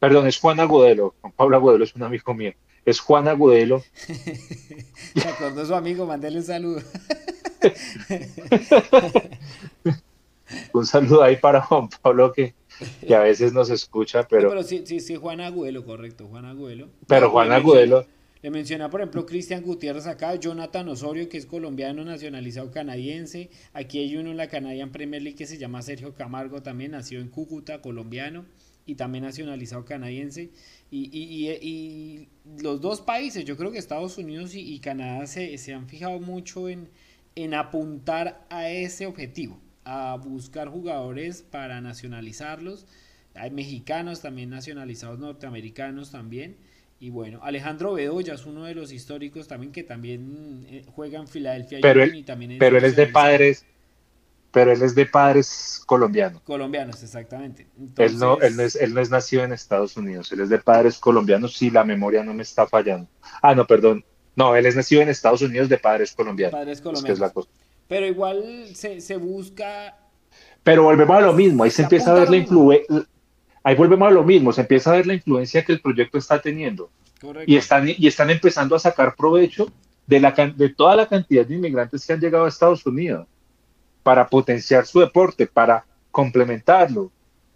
Perdón, 0.00 0.26
es 0.26 0.40
Juan 0.40 0.58
Agudelo. 0.58 1.14
Juan 1.20 1.32
Pablo 1.36 1.56
Agudelo 1.56 1.84
es 1.84 1.94
un 1.94 2.02
amigo 2.02 2.34
mío. 2.34 2.52
Es 2.84 2.98
Juan 2.98 3.28
Agudelo. 3.28 3.80
Se 5.14 5.28
acordó 5.28 5.64
su 5.64 5.76
amigo, 5.76 6.06
mandéle 6.06 6.38
un 6.38 6.42
saludo. 6.42 6.82
un 10.72 10.84
saludo 10.84 11.22
ahí 11.22 11.36
para 11.36 11.60
Juan 11.60 11.88
Pablo 12.02 12.32
que 12.32 12.54
que 13.06 13.14
a 13.14 13.20
veces 13.20 13.52
nos 13.52 13.70
escucha, 13.70 14.26
pero... 14.28 14.48
pero 14.48 14.62
sí, 14.62 14.82
sí, 14.84 15.00
sí, 15.00 15.16
Juan 15.16 15.40
Agudelo, 15.40 15.84
correcto, 15.84 16.26
Juan 16.28 16.44
Agudelo. 16.44 16.88
Pero 17.06 17.30
Juan 17.30 17.52
Agudelo... 17.52 18.06
Le 18.42 18.50
menciona, 18.50 18.88
por 18.88 19.00
ejemplo, 19.00 19.26
Cristian 19.26 19.62
Gutiérrez 19.62 20.06
acá, 20.06 20.34
Jonathan 20.34 20.88
Osorio, 20.88 21.28
que 21.28 21.36
es 21.36 21.44
colombiano 21.44 22.04
nacionalizado 22.04 22.70
canadiense. 22.70 23.50
Aquí 23.74 23.98
hay 23.98 24.16
uno 24.16 24.30
en 24.30 24.38
la 24.38 24.48
Canadian 24.48 24.92
Premier 24.92 25.20
League 25.20 25.36
que 25.36 25.46
se 25.46 25.58
llama 25.58 25.82
Sergio 25.82 26.14
Camargo, 26.14 26.62
también 26.62 26.92
nació 26.92 27.20
en 27.20 27.28
Cúcuta, 27.28 27.82
colombiano, 27.82 28.46
y 28.86 28.94
también 28.94 29.24
nacionalizado 29.24 29.84
canadiense. 29.84 30.52
Y, 30.90 31.10
y, 31.12 31.50
y, 31.50 32.28
los 32.62 32.80
dos 32.80 33.02
países, 33.02 33.44
yo 33.44 33.58
creo 33.58 33.72
que 33.72 33.78
Estados 33.78 34.16
Unidos 34.16 34.54
y, 34.54 34.78
Canadá 34.80 35.26
se, 35.26 35.58
se, 35.58 35.74
han 35.74 35.86
fijado 35.86 36.18
mucho 36.18 36.70
en, 36.70 36.88
en 37.34 37.52
apuntar 37.52 38.46
a 38.48 38.70
ese 38.70 39.06
objetivo 39.06 39.60
a 39.84 40.16
buscar 40.16 40.68
jugadores 40.68 41.42
para 41.42 41.80
nacionalizarlos. 41.80 42.86
Hay 43.34 43.50
mexicanos 43.50 44.20
también 44.20 44.50
nacionalizados, 44.50 45.18
norteamericanos 45.18 46.10
también. 46.10 46.56
Y 46.98 47.08
bueno, 47.08 47.40
Alejandro 47.42 47.94
Bedoya 47.94 48.34
es 48.34 48.44
uno 48.44 48.64
de 48.64 48.74
los 48.74 48.92
históricos 48.92 49.48
también 49.48 49.72
que 49.72 49.82
también 49.82 50.66
eh, 50.68 50.84
juega 50.94 51.18
en 51.18 51.28
Filadelfia. 51.28 51.78
Pero 51.80 52.02
él, 52.02 52.24
también 52.26 52.58
pero 52.58 52.76
él 52.76 52.84
es 52.84 52.94
de 52.94 53.06
padres, 53.06 53.64
pero 54.50 54.72
él 54.72 54.82
es 54.82 54.94
de 54.94 55.06
padres 55.06 55.80
colombianos. 55.86 56.42
Colombianos, 56.42 57.02
exactamente. 57.02 57.66
él, 57.96 58.18
no, 58.18 58.38
él, 58.40 58.54
no 58.54 58.62
es, 58.64 58.76
él 58.76 58.92
no 58.92 59.00
es 59.00 59.08
nacido 59.08 59.44
en 59.44 59.52
Estados 59.54 59.96
Unidos, 59.96 60.30
él 60.32 60.40
es 60.40 60.50
de 60.50 60.58
padres 60.58 60.98
colombianos, 60.98 61.56
si 61.56 61.70
la 61.70 61.84
memoria 61.84 62.22
no 62.22 62.34
me 62.34 62.42
está 62.42 62.66
fallando. 62.66 63.08
Ah, 63.40 63.54
no, 63.54 63.66
perdón. 63.66 64.04
No, 64.36 64.54
él 64.54 64.66
es 64.66 64.76
nacido 64.76 65.00
en 65.00 65.08
Estados 65.08 65.40
Unidos 65.40 65.70
de 65.70 65.78
padres 65.78 66.12
colombianos. 66.12 66.52
Padres 66.52 66.80
colombianos. 66.82 67.10
Es 67.10 67.18
la 67.18 67.30
cosa. 67.30 67.48
Pero 67.90 68.06
igual 68.06 68.68
se, 68.72 69.00
se 69.00 69.16
busca... 69.16 69.96
Pero 70.62 70.84
volvemos 70.84 71.16
a 71.16 71.22
lo 71.22 71.32
mismo, 71.32 71.64
ahí 71.64 71.72
se, 71.72 71.82
empieza 71.82 72.12
a 72.12 72.14
ver 72.14 72.30
la 72.30 72.36
influencia, 72.36 72.86
ahí 73.64 73.74
volvemos 73.74 74.06
a 74.06 74.12
lo 74.12 74.22
mismo, 74.22 74.52
se 74.52 74.60
empieza 74.60 74.92
a 74.92 74.96
ver 74.96 75.08
la 75.08 75.14
influencia 75.14 75.64
que 75.64 75.72
el 75.72 75.80
proyecto 75.80 76.16
está 76.16 76.40
teniendo. 76.40 76.88
Y 77.46 77.56
están, 77.56 77.88
y 77.88 78.06
están 78.06 78.30
empezando 78.30 78.76
a 78.76 78.78
sacar 78.78 79.16
provecho 79.16 79.72
de, 80.06 80.20
la, 80.20 80.30
de 80.30 80.68
toda 80.68 80.94
la 80.94 81.08
cantidad 81.08 81.44
de 81.44 81.56
inmigrantes 81.56 82.06
que 82.06 82.12
han 82.12 82.20
llegado 82.20 82.44
a 82.44 82.48
Estados 82.48 82.86
Unidos 82.86 83.26
para 84.04 84.28
potenciar 84.28 84.86
su 84.86 85.00
deporte, 85.00 85.48
para 85.48 85.84
complementarlo. 86.12 87.10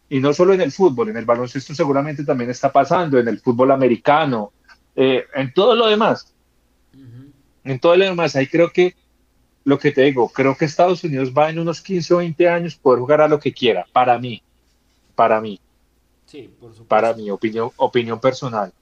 Y 0.08 0.18
no 0.18 0.32
solo 0.32 0.52
en 0.52 0.62
el 0.62 0.72
fútbol, 0.72 1.10
en 1.10 1.16
el 1.16 1.26
baloncesto 1.26 1.76
seguramente 1.76 2.24
también 2.24 2.50
está 2.50 2.72
pasando, 2.72 3.20
en 3.20 3.28
el 3.28 3.38
fútbol 3.38 3.70
americano, 3.70 4.52
eh, 4.96 5.26
en 5.36 5.54
todo 5.54 5.76
lo 5.76 5.86
demás. 5.86 6.34
En 7.62 7.78
todo 7.78 7.94
lo 7.96 8.04
demás, 8.04 8.34
ahí 8.34 8.48
creo 8.48 8.70
que 8.72 8.96
lo 9.64 9.78
que 9.78 9.92
te 9.92 10.02
digo, 10.02 10.28
creo 10.28 10.56
que 10.56 10.66
Estados 10.66 11.02
Unidos 11.04 11.32
va 11.36 11.50
en 11.50 11.58
unos 11.58 11.80
15 11.80 12.14
o 12.14 12.16
20 12.18 12.48
años 12.48 12.76
poder 12.76 13.00
jugar 13.00 13.20
a 13.22 13.28
lo 13.28 13.40
que 13.40 13.52
quiera, 13.52 13.86
para 13.92 14.18
mí, 14.18 14.42
para 15.14 15.40
mí. 15.40 15.58
Sí, 16.26 16.42
por 16.42 16.70
supuesto. 16.70 16.88
Para 16.88 17.14
mi 17.14 17.30
opinión, 17.30 17.70
opinión 17.76 18.20
personal. 18.20 18.72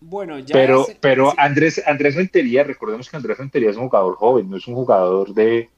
Bueno, 0.00 0.38
ya 0.38 0.52
pero, 0.52 0.86
pero 1.00 1.34
Andrés, 1.36 1.82
Andrés 1.84 2.14
Rentería, 2.14 2.64
recordemos 2.64 3.10
que 3.10 3.16
Andrés 3.16 3.36
Rentería 3.36 3.70
es 3.70 3.76
un 3.76 3.88
jugador 3.88 4.14
joven, 4.16 4.48
no 4.48 4.56
es 4.56 4.66
un 4.66 4.74
jugador 4.74 5.34
de, 5.34 5.68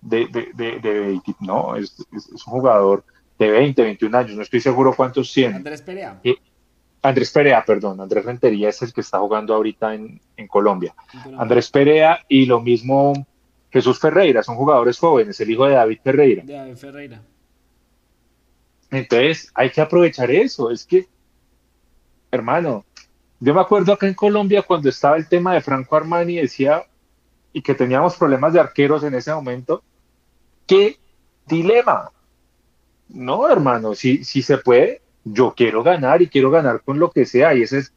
de, 0.00 0.26
de, 0.26 0.80
de, 0.80 1.20
no, 1.40 1.76
es, 1.76 1.94
es, 2.12 2.46
un 2.46 2.52
jugador 2.52 3.04
de 3.38 3.50
20, 3.50 3.82
21 3.82 4.18
años, 4.18 4.36
no 4.36 4.42
estoy 4.42 4.60
seguro 4.60 4.94
cuántos 4.96 5.32
tiene. 5.32 5.56
Andrés 5.56 5.82
Perea. 5.82 6.20
Andrés 7.02 7.30
Perea, 7.30 7.64
perdón, 7.64 8.00
Andrés 8.00 8.24
Rentería 8.24 8.70
es 8.70 8.82
el 8.82 8.92
que 8.92 9.02
está 9.02 9.18
jugando 9.18 9.54
ahorita 9.54 9.94
en, 9.94 10.20
en 10.36 10.48
Colombia. 10.48 10.94
Andrés 11.38 11.70
Perea 11.70 12.24
y 12.28 12.46
lo 12.46 12.60
mismo 12.60 13.26
Jesús 13.70 13.98
Ferreira, 14.00 14.42
son 14.42 14.56
jugadores 14.56 14.98
jóvenes, 14.98 15.40
el 15.40 15.50
hijo 15.50 15.64
de 15.66 15.74
David 15.74 15.98
Ferreira. 16.02 16.42
De 16.44 16.52
David 16.54 16.76
Ferreira. 16.76 17.22
Entonces, 18.90 19.50
hay 19.54 19.70
que 19.70 19.80
aprovechar 19.80 20.30
eso. 20.30 20.70
Es 20.70 20.84
que, 20.84 21.06
hermano, 22.30 22.84
yo 23.38 23.54
me 23.54 23.60
acuerdo 23.60 23.92
acá 23.92 24.06
en 24.08 24.14
Colombia 24.14 24.62
cuando 24.62 24.88
estaba 24.88 25.16
el 25.16 25.28
tema 25.28 25.54
de 25.54 25.60
Franco 25.60 25.96
Armani, 25.96 26.36
decía, 26.36 26.84
y 27.52 27.62
que 27.62 27.74
teníamos 27.74 28.16
problemas 28.16 28.52
de 28.52 28.60
arqueros 28.60 29.04
en 29.04 29.14
ese 29.14 29.32
momento, 29.32 29.82
qué 30.66 30.98
dilema. 31.46 32.10
No, 33.08 33.48
hermano, 33.48 33.94
si, 33.94 34.24
si 34.24 34.42
se 34.42 34.58
puede, 34.58 35.02
yo 35.24 35.54
quiero 35.56 35.82
ganar 35.82 36.22
y 36.22 36.28
quiero 36.28 36.50
ganar 36.50 36.82
con 36.82 36.98
lo 36.98 37.10
que 37.10 37.26
sea, 37.26 37.54
y 37.54 37.62
ese 37.62 37.78
es, 37.78 37.92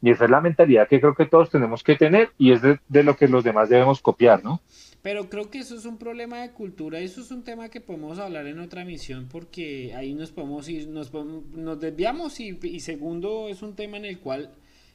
Y 0.00 0.10
esa 0.10 0.24
es 0.24 0.30
la 0.30 0.40
mentalidad 0.40 0.88
que 0.88 1.00
creo 1.00 1.14
que 1.14 1.26
todos 1.26 1.50
tenemos 1.50 1.82
que 1.82 1.96
tener 1.96 2.30
y 2.38 2.52
es 2.52 2.62
de, 2.62 2.78
de 2.88 3.02
lo 3.02 3.16
que 3.16 3.28
los 3.28 3.44
demás 3.44 3.68
debemos 3.68 4.00
copiar, 4.00 4.44
¿no? 4.44 4.60
Pero 5.02 5.30
creo 5.30 5.50
que 5.50 5.58
eso 5.58 5.76
es 5.76 5.84
un 5.84 5.96
problema 5.96 6.42
de 6.42 6.50
cultura, 6.50 6.98
eso 6.98 7.20
es 7.20 7.30
un 7.30 7.44
tema 7.44 7.68
que 7.68 7.80
podemos 7.80 8.18
hablar 8.18 8.46
en 8.46 8.58
otra 8.58 8.84
misión 8.84 9.28
porque 9.30 9.94
ahí 9.94 10.12
nos 10.12 10.32
podemos 10.32 10.68
ir, 10.68 10.88
nos, 10.88 11.12
nos 11.12 11.80
desviamos 11.80 12.40
y, 12.40 12.80
segundo 12.80 13.48
es 13.48 13.62
un 13.62 13.76
tema 13.76 13.96
en 13.96 14.04
el 14.04 14.18
cual 14.18 14.50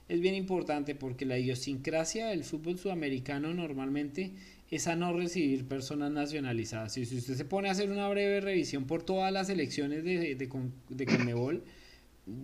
es 0.10 0.20
bien 0.20 0.36
importante 0.36 0.94
porque 0.94 1.26
la 1.26 1.40
idiosincrasia 1.40 2.28
del 2.28 2.44
fútbol 2.44 2.78
sudamericano 2.78 3.54
normalmente 3.54 4.34
es 4.70 4.88
a 4.88 4.96
no 4.98 5.14
recibir 5.14 5.66
personas 5.68 6.12
nacionalizadas. 6.12 6.98
Y 6.98 7.06
si 7.06 7.18
usted 7.18 7.36
se 7.36 7.46
pone 7.46 7.70
a 7.70 7.72
hacer 7.72 7.90
una 7.90 8.10
breve 8.10 8.42
revisión 8.42 8.86
por 8.86 9.04
todas 9.04 9.32
las 9.32 9.50
elecciones 9.50 10.04
de, 10.04 10.36
de, 10.36 10.48
de 10.90 11.06
Conmebol, 11.06 11.64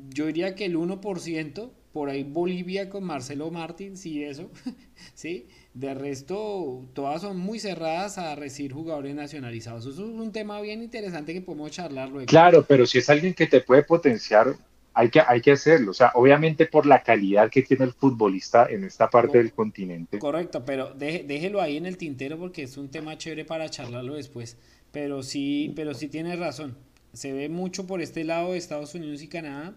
yo 0.09 0.27
diría 0.27 0.55
que 0.55 0.65
el 0.65 0.77
1%, 0.77 1.71
por 1.91 2.09
ahí 2.09 2.23
Bolivia 2.23 2.89
con 2.89 3.03
Marcelo 3.03 3.49
Martins 3.51 4.05
y 4.05 4.23
eso, 4.23 4.51
¿sí? 5.13 5.47
De 5.73 5.93
resto, 5.93 6.83
todas 6.93 7.21
son 7.21 7.37
muy 7.37 7.59
cerradas 7.59 8.17
a 8.17 8.35
recibir 8.35 8.73
jugadores 8.73 9.15
nacionalizados. 9.15 9.85
Eso 9.85 10.03
es 10.03 10.09
un 10.09 10.31
tema 10.31 10.59
bien 10.61 10.81
interesante 10.81 11.33
que 11.33 11.41
podemos 11.41 11.71
charlar 11.71 12.09
luego. 12.09 12.25
Claro, 12.25 12.65
pero 12.67 12.85
si 12.85 12.97
es 12.97 13.09
alguien 13.09 13.33
que 13.33 13.45
te 13.45 13.61
puede 13.61 13.83
potenciar, 13.83 14.55
hay 14.93 15.09
que, 15.09 15.21
hay 15.25 15.41
que 15.41 15.51
hacerlo. 15.51 15.91
O 15.91 15.93
sea, 15.93 16.11
obviamente 16.15 16.65
por 16.65 16.85
la 16.85 17.03
calidad 17.03 17.49
que 17.49 17.61
tiene 17.61 17.85
el 17.85 17.93
futbolista 17.93 18.67
en 18.69 18.83
esta 18.83 19.09
parte 19.09 19.37
del 19.37 19.53
continente. 19.53 20.19
Correcto, 20.19 20.65
pero 20.65 20.93
déjelo 20.93 21.61
ahí 21.61 21.77
en 21.77 21.85
el 21.85 21.97
tintero 21.97 22.37
porque 22.37 22.63
es 22.63 22.75
un 22.75 22.89
tema 22.89 23.17
chévere 23.17 23.45
para 23.45 23.69
charlarlo 23.69 24.15
después. 24.15 24.57
Pero 24.91 25.21
sí, 25.23 25.71
pero 25.75 25.93
sí 25.93 26.07
tiene 26.07 26.35
razón. 26.35 26.75
Se 27.13 27.31
ve 27.31 27.47
mucho 27.47 27.87
por 27.87 28.01
este 28.01 28.23
lado 28.23 28.51
de 28.51 28.57
Estados 28.57 28.93
Unidos 28.95 29.21
y 29.21 29.27
Canadá 29.27 29.75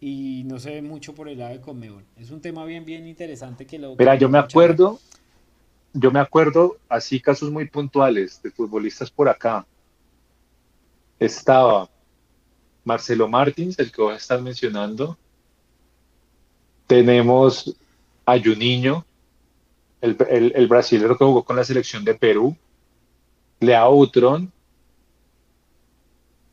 y 0.00 0.44
no 0.44 0.58
se 0.58 0.70
ve 0.70 0.82
mucho 0.82 1.14
por 1.14 1.28
el 1.28 1.38
lado 1.38 1.52
de 1.52 1.60
Conmebol. 1.60 2.04
Es 2.16 2.30
un 2.30 2.40
tema 2.40 2.64
bien, 2.64 2.84
bien 2.84 3.06
interesante 3.06 3.66
que 3.66 3.78
lo... 3.78 3.96
Mira, 3.96 4.14
yo 4.14 4.28
me 4.28 4.38
acuerdo, 4.38 5.00
yo 5.92 6.10
me 6.10 6.20
acuerdo 6.20 6.78
así 6.88 7.20
casos 7.20 7.50
muy 7.50 7.68
puntuales 7.68 8.40
de 8.42 8.50
futbolistas 8.50 9.10
por 9.10 9.28
acá. 9.28 9.66
Estaba 11.18 11.88
Marcelo 12.84 13.28
Martins, 13.28 13.78
el 13.78 13.90
que 13.90 14.02
vos 14.02 14.16
estás 14.16 14.40
mencionando. 14.40 15.18
Tenemos 16.86 17.76
a 18.24 18.38
Juninho, 18.38 19.04
el, 20.00 20.16
el, 20.30 20.52
el 20.54 20.68
brasileño 20.68 21.16
que 21.18 21.24
jugó 21.24 21.42
con 21.42 21.56
la 21.56 21.64
selección 21.64 22.04
de 22.04 22.14
Perú. 22.14 22.56
Lea 23.60 23.88
Utron, 23.88 24.52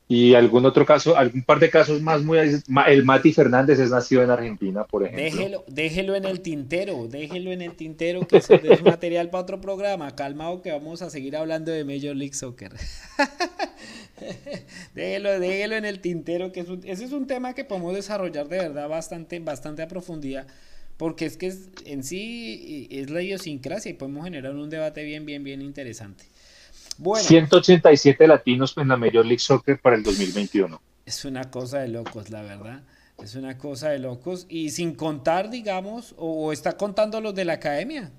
y 0.07 0.35
algún 0.35 0.65
otro 0.65 0.85
caso, 0.85 1.17
algún 1.17 1.41
par 1.41 1.59
de 1.59 1.71
casos 1.71 1.99
más 2.01 2.21
muy... 2.21 2.37
El 2.37 3.05
Mati 3.05 3.33
Fernández 3.33 3.79
es 3.79 3.89
nacido 3.89 4.21
en 4.21 4.29
Argentina, 4.29 4.83
por 4.83 5.03
ejemplo. 5.03 5.23
Déjelo, 5.23 5.63
déjelo 5.67 6.15
en 6.15 6.25
el 6.25 6.41
tintero, 6.41 7.07
déjelo 7.07 7.51
en 7.51 7.63
el 7.63 7.75
tintero, 7.75 8.27
que 8.27 8.37
es 8.37 8.83
material 8.83 9.31
para 9.31 9.41
otro 9.41 9.59
programa. 9.59 10.15
Calmado 10.15 10.61
que 10.61 10.71
vamos 10.71 11.01
a 11.01 11.09
seguir 11.09 11.35
hablando 11.35 11.71
de 11.71 11.83
Major 11.85 12.15
League 12.15 12.35
Soccer. 12.35 12.73
déjelo, 14.93 15.39
déjelo 15.39 15.75
en 15.75 15.85
el 15.85 15.99
tintero, 16.01 16.51
que 16.51 16.59
ese 16.83 17.03
es 17.03 17.11
un 17.11 17.25
tema 17.25 17.55
que 17.55 17.65
podemos 17.65 17.95
desarrollar 17.95 18.47
de 18.47 18.57
verdad 18.59 18.87
bastante, 18.87 19.39
bastante 19.39 19.81
a 19.81 19.87
profundidad. 19.87 20.45
Porque 20.97 21.25
es 21.25 21.35
que 21.35 21.51
en 21.85 22.03
sí 22.03 22.87
es 22.91 23.09
la 23.09 23.23
idiosincrasia 23.23 23.89
y 23.89 23.95
podemos 23.95 24.23
generar 24.23 24.53
un 24.55 24.69
debate 24.69 25.03
bien, 25.03 25.25
bien, 25.25 25.43
bien 25.43 25.63
interesante. 25.63 26.25
187 26.97 28.27
latinos 28.27 28.77
en 28.77 28.87
la 28.87 28.97
Major 28.97 29.25
League 29.25 29.39
Soccer 29.39 29.79
para 29.79 29.95
el 29.95 30.03
2021. 30.03 30.81
Es 31.05 31.25
una 31.25 31.49
cosa 31.51 31.79
de 31.79 31.89
locos, 31.89 32.29
la 32.29 32.41
verdad. 32.41 32.83
Es 33.21 33.35
una 33.35 33.57
cosa 33.57 33.89
de 33.89 33.99
locos. 33.99 34.45
Y 34.49 34.71
sin 34.71 34.95
contar, 34.95 35.49
digamos, 35.49 36.15
o, 36.17 36.51
está 36.51 36.77
contando 36.77 37.21
los 37.21 37.35
de 37.35 37.45
la 37.45 37.53
academia. 37.53 38.11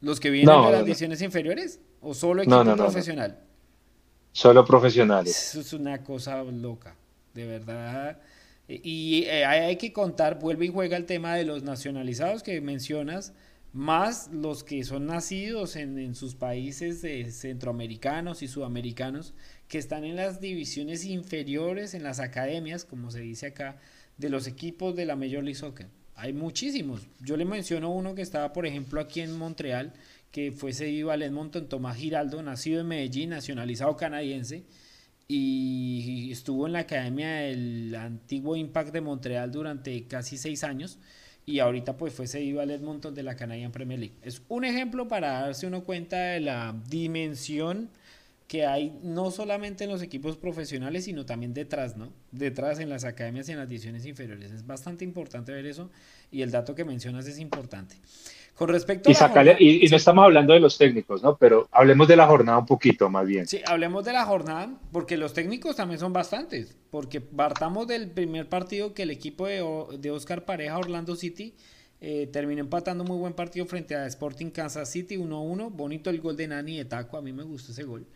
Los 0.00 0.20
que 0.20 0.30
vienen 0.30 0.62
de 0.62 0.70
las 0.72 0.84
divisiones 0.84 1.22
inferiores. 1.22 1.80
¿O 2.00 2.14
solo 2.14 2.42
equipo 2.42 2.76
profesional? 2.76 3.40
Solo 4.32 4.64
profesionales. 4.64 5.36
Eso 5.50 5.60
es 5.60 5.72
una 5.72 6.04
cosa 6.04 6.42
loca, 6.44 6.94
de 7.34 7.44
verdad. 7.44 8.18
Y 8.68 9.24
eh, 9.24 9.44
hay 9.44 9.76
que 9.76 9.92
contar, 9.92 10.38
vuelve 10.38 10.66
y 10.66 10.68
juega 10.68 10.96
el 10.96 11.06
tema 11.06 11.34
de 11.34 11.44
los 11.44 11.62
nacionalizados 11.62 12.42
que 12.42 12.60
mencionas 12.60 13.32
más 13.72 14.30
los 14.32 14.64
que 14.64 14.82
son 14.84 15.06
nacidos 15.06 15.76
en, 15.76 16.14
sus 16.14 16.34
países 16.34 17.00
centroamericanos 17.38 18.42
y 18.42 18.48
sudamericanos, 18.48 19.34
que 19.68 19.78
están 19.78 20.04
en 20.04 20.16
las 20.16 20.40
divisiones 20.40 21.04
inferiores, 21.04 21.94
en 21.94 22.02
las 22.02 22.20
academias, 22.20 22.84
como 22.84 23.10
se 23.10 23.20
dice 23.20 23.48
acá, 23.48 23.78
de 24.16 24.30
los 24.30 24.46
equipos 24.46 24.96
de 24.96 25.04
la 25.04 25.16
Major 25.16 25.44
League 25.44 25.54
Soccer. 25.54 25.86
Hay 26.14 26.32
muchísimos. 26.32 27.06
Yo 27.20 27.36
le 27.36 27.44
menciono 27.44 27.92
uno 27.92 28.14
que 28.14 28.22
estaba, 28.22 28.52
por 28.52 28.66
ejemplo, 28.66 29.00
aquí 29.00 29.20
en 29.20 29.36
Montreal, 29.36 29.92
que 30.32 30.50
fue 30.50 30.72
cedido 30.72 31.10
al 31.10 31.22
Edmonton, 31.22 31.68
Tomás 31.68 31.96
Giraldo, 31.96 32.42
nacido 32.42 32.80
en 32.80 32.88
Medellín, 32.88 33.30
nacionalizado 33.30 33.96
canadiense, 33.96 34.64
y 35.28 36.30
estuvo 36.32 36.66
en 36.66 36.72
la 36.72 36.80
academia 36.80 37.28
del 37.34 37.94
antiguo 37.94 38.56
Impact 38.56 38.92
de 38.92 39.02
Montreal 39.02 39.52
durante 39.52 40.06
casi 40.06 40.38
seis 40.38 40.64
años 40.64 40.98
y 41.48 41.60
ahorita 41.60 41.96
pues 41.96 42.12
fue 42.12 42.26
cedido 42.26 42.60
al 42.60 42.70
Edmonton 42.70 43.14
de 43.14 43.22
la 43.22 43.34
Canadian 43.34 43.72
Premier 43.72 43.98
League. 43.98 44.14
Es 44.20 44.42
un 44.48 44.66
ejemplo 44.66 45.08
para 45.08 45.40
darse 45.40 45.66
uno 45.66 45.82
cuenta 45.82 46.18
de 46.18 46.40
la 46.40 46.76
dimensión 46.90 47.88
que 48.46 48.66
hay 48.66 48.98
no 49.02 49.30
solamente 49.30 49.84
en 49.84 49.90
los 49.90 50.02
equipos 50.02 50.36
profesionales, 50.36 51.06
sino 51.06 51.24
también 51.24 51.54
detrás, 51.54 51.96
¿no? 51.96 52.12
Detrás 52.32 52.80
en 52.80 52.90
las 52.90 53.04
academias 53.04 53.48
y 53.48 53.52
en 53.52 53.58
las 53.58 53.68
divisiones 53.70 54.04
inferiores. 54.04 54.52
Es 54.52 54.66
bastante 54.66 55.06
importante 55.06 55.50
ver 55.50 55.64
eso 55.64 55.90
y 56.30 56.42
el 56.42 56.50
dato 56.50 56.74
que 56.74 56.84
mencionas 56.84 57.26
es 57.26 57.38
importante. 57.38 57.96
Con 58.58 58.70
respecto 58.70 59.08
y, 59.08 59.14
a 59.14 59.56
y, 59.60 59.86
no 59.88 59.96
estamos 59.96 60.24
hablando 60.24 60.52
de 60.52 60.58
los 60.58 60.76
técnicos, 60.76 61.22
¿no? 61.22 61.36
Pero 61.36 61.68
hablemos 61.70 62.08
de 62.08 62.16
la 62.16 62.26
jornada 62.26 62.58
un 62.58 62.66
poquito 62.66 63.08
más 63.08 63.24
bien. 63.24 63.46
Sí, 63.46 63.60
hablemos 63.64 64.04
de 64.04 64.12
la 64.12 64.24
jornada, 64.24 64.68
porque 64.90 65.16
los 65.16 65.32
técnicos 65.32 65.76
también 65.76 66.00
son 66.00 66.12
bastantes. 66.12 66.76
Porque 66.90 67.20
partamos 67.20 67.86
del 67.86 68.10
primer 68.10 68.48
partido 68.48 68.94
que 68.94 69.04
el 69.04 69.12
equipo 69.12 69.46
de, 69.46 69.64
de 70.00 70.10
Oscar 70.10 70.44
Pareja, 70.44 70.76
Orlando 70.76 71.14
City, 71.14 71.54
eh, 72.00 72.28
terminó 72.32 72.60
empatando 72.60 73.04
muy 73.04 73.16
buen 73.16 73.32
partido 73.32 73.64
frente 73.66 73.94
a 73.94 74.06
Sporting 74.06 74.50
Kansas 74.50 74.90
City 74.90 75.16
1-1. 75.16 75.70
Bonito 75.70 76.10
el 76.10 76.20
gol 76.20 76.36
de 76.36 76.48
Nani 76.48 76.78
de 76.78 76.84
Taco, 76.84 77.16
a 77.16 77.22
mí 77.22 77.32
me 77.32 77.44
gustó 77.44 77.70
ese 77.70 77.84
gol. 77.84 78.08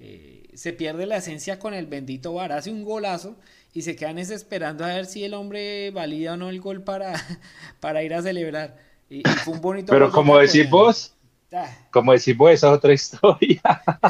Eh, 0.00 0.48
se 0.54 0.72
pierde 0.72 1.06
la 1.06 1.18
esencia 1.18 1.60
con 1.60 1.72
el 1.72 1.86
bendito 1.86 2.34
VAR, 2.34 2.50
hace 2.50 2.70
un 2.70 2.82
golazo 2.82 3.38
y 3.72 3.82
se 3.82 3.94
quedan 3.94 4.18
esperando 4.18 4.84
a 4.84 4.88
ver 4.88 5.06
si 5.06 5.22
el 5.22 5.34
hombre 5.34 5.92
valida 5.92 6.34
o 6.34 6.36
no 6.36 6.48
el 6.48 6.60
gol 6.60 6.82
para, 6.82 7.14
para 7.80 8.02
ir 8.02 8.12
a 8.14 8.22
celebrar. 8.22 8.93
Y, 9.08 9.22
fue 9.44 9.54
un 9.54 9.60
bonito 9.60 9.92
Pero 9.92 10.10
como 10.10 10.38
decís 10.38 10.68
vos, 10.68 11.14
ah. 11.52 11.68
como 11.90 12.12
decís 12.12 12.36
vos, 12.36 12.50
esa 12.50 12.68
es 12.68 12.76
otra 12.76 12.92
historia. 12.92 13.60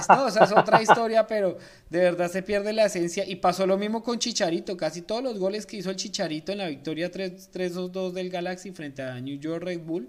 no, 0.08 0.28
esa 0.28 0.44
es 0.44 0.52
otra 0.52 0.82
historia, 0.82 1.26
pero 1.26 1.58
de 1.90 1.98
verdad 1.98 2.30
se 2.30 2.42
pierde 2.42 2.72
la 2.72 2.86
esencia. 2.86 3.24
Y 3.26 3.36
pasó 3.36 3.66
lo 3.66 3.76
mismo 3.76 4.02
con 4.02 4.18
Chicharito. 4.18 4.76
Casi 4.76 5.02
todos 5.02 5.22
los 5.22 5.38
goles 5.38 5.66
que 5.66 5.76
hizo 5.76 5.90
el 5.90 5.96
Chicharito 5.96 6.52
en 6.52 6.58
la 6.58 6.68
victoria 6.68 7.10
3-2 7.10 8.12
del 8.12 8.30
Galaxy 8.30 8.72
frente 8.72 9.02
a 9.02 9.20
New 9.20 9.38
York 9.38 9.62
Red 9.62 9.80
Bull, 9.80 10.08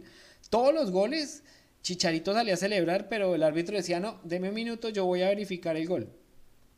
todos 0.49 0.73
los 0.73 0.91
goles, 0.91 1.43
Chicharito 1.81 2.33
salía 2.33 2.53
a 2.53 2.57
celebrar, 2.57 3.07
pero 3.09 3.35
el 3.35 3.43
árbitro 3.43 3.75
decía, 3.75 3.99
no, 3.99 4.19
deme 4.23 4.49
un 4.49 4.55
minuto, 4.55 4.89
yo 4.89 5.05
voy 5.05 5.21
a 5.21 5.29
verificar 5.29 5.75
el 5.75 5.87
gol. 5.87 6.09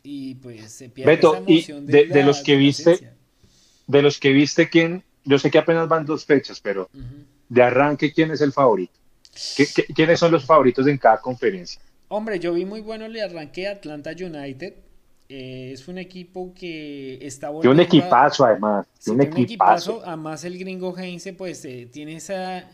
Y 0.03 0.35
pues 0.35 0.71
se 0.71 0.89
pierde 0.89 1.13
esa 1.13 1.37
emoción 1.37 1.85
de, 1.85 2.23
los 2.23 2.41
que 2.41 2.55
viste, 2.55 3.11
de 3.87 4.01
los 4.01 4.19
que 4.19 4.31
viste, 4.31 4.69
¿quién? 4.69 5.03
Yo 5.25 5.37
sé 5.37 5.51
que 5.51 5.57
apenas 5.57 5.89
van 5.89 6.05
dos 6.05 6.25
fechas, 6.25 6.61
pero 6.61 6.89
de 7.49 7.63
arranque, 7.63 8.13
¿quién 8.13 8.31
es 8.31 8.41
el 8.41 8.51
favorito? 8.51 8.93
quiénes 9.95 10.19
son 10.19 10.31
los 10.31 10.45
favoritos 10.45 10.87
en 10.87 10.97
cada 10.97 11.21
conferencia? 11.21 11.81
Hombre, 12.07 12.39
yo 12.39 12.53
vi 12.53 12.65
muy 12.65 12.81
bueno 12.81 13.05
el 13.05 13.19
arranque 13.19 13.67
Atlanta 13.67 14.11
United. 14.11 14.73
Eh, 15.29 15.71
es 15.73 15.87
un 15.87 15.97
equipo 15.97 16.53
que 16.53 17.19
está 17.21 17.49
bueno. 17.49 17.69
un 17.69 17.79
equipazo, 17.79 18.45
además. 18.45 18.87
un 19.07 19.21
equipazo. 19.21 20.01
Además, 20.05 20.43
el 20.45 20.57
gringo 20.57 20.97
Heinze, 20.97 21.33
pues, 21.33 21.65
eh, 21.65 21.89
tiene 21.91 22.15
esa 22.15 22.69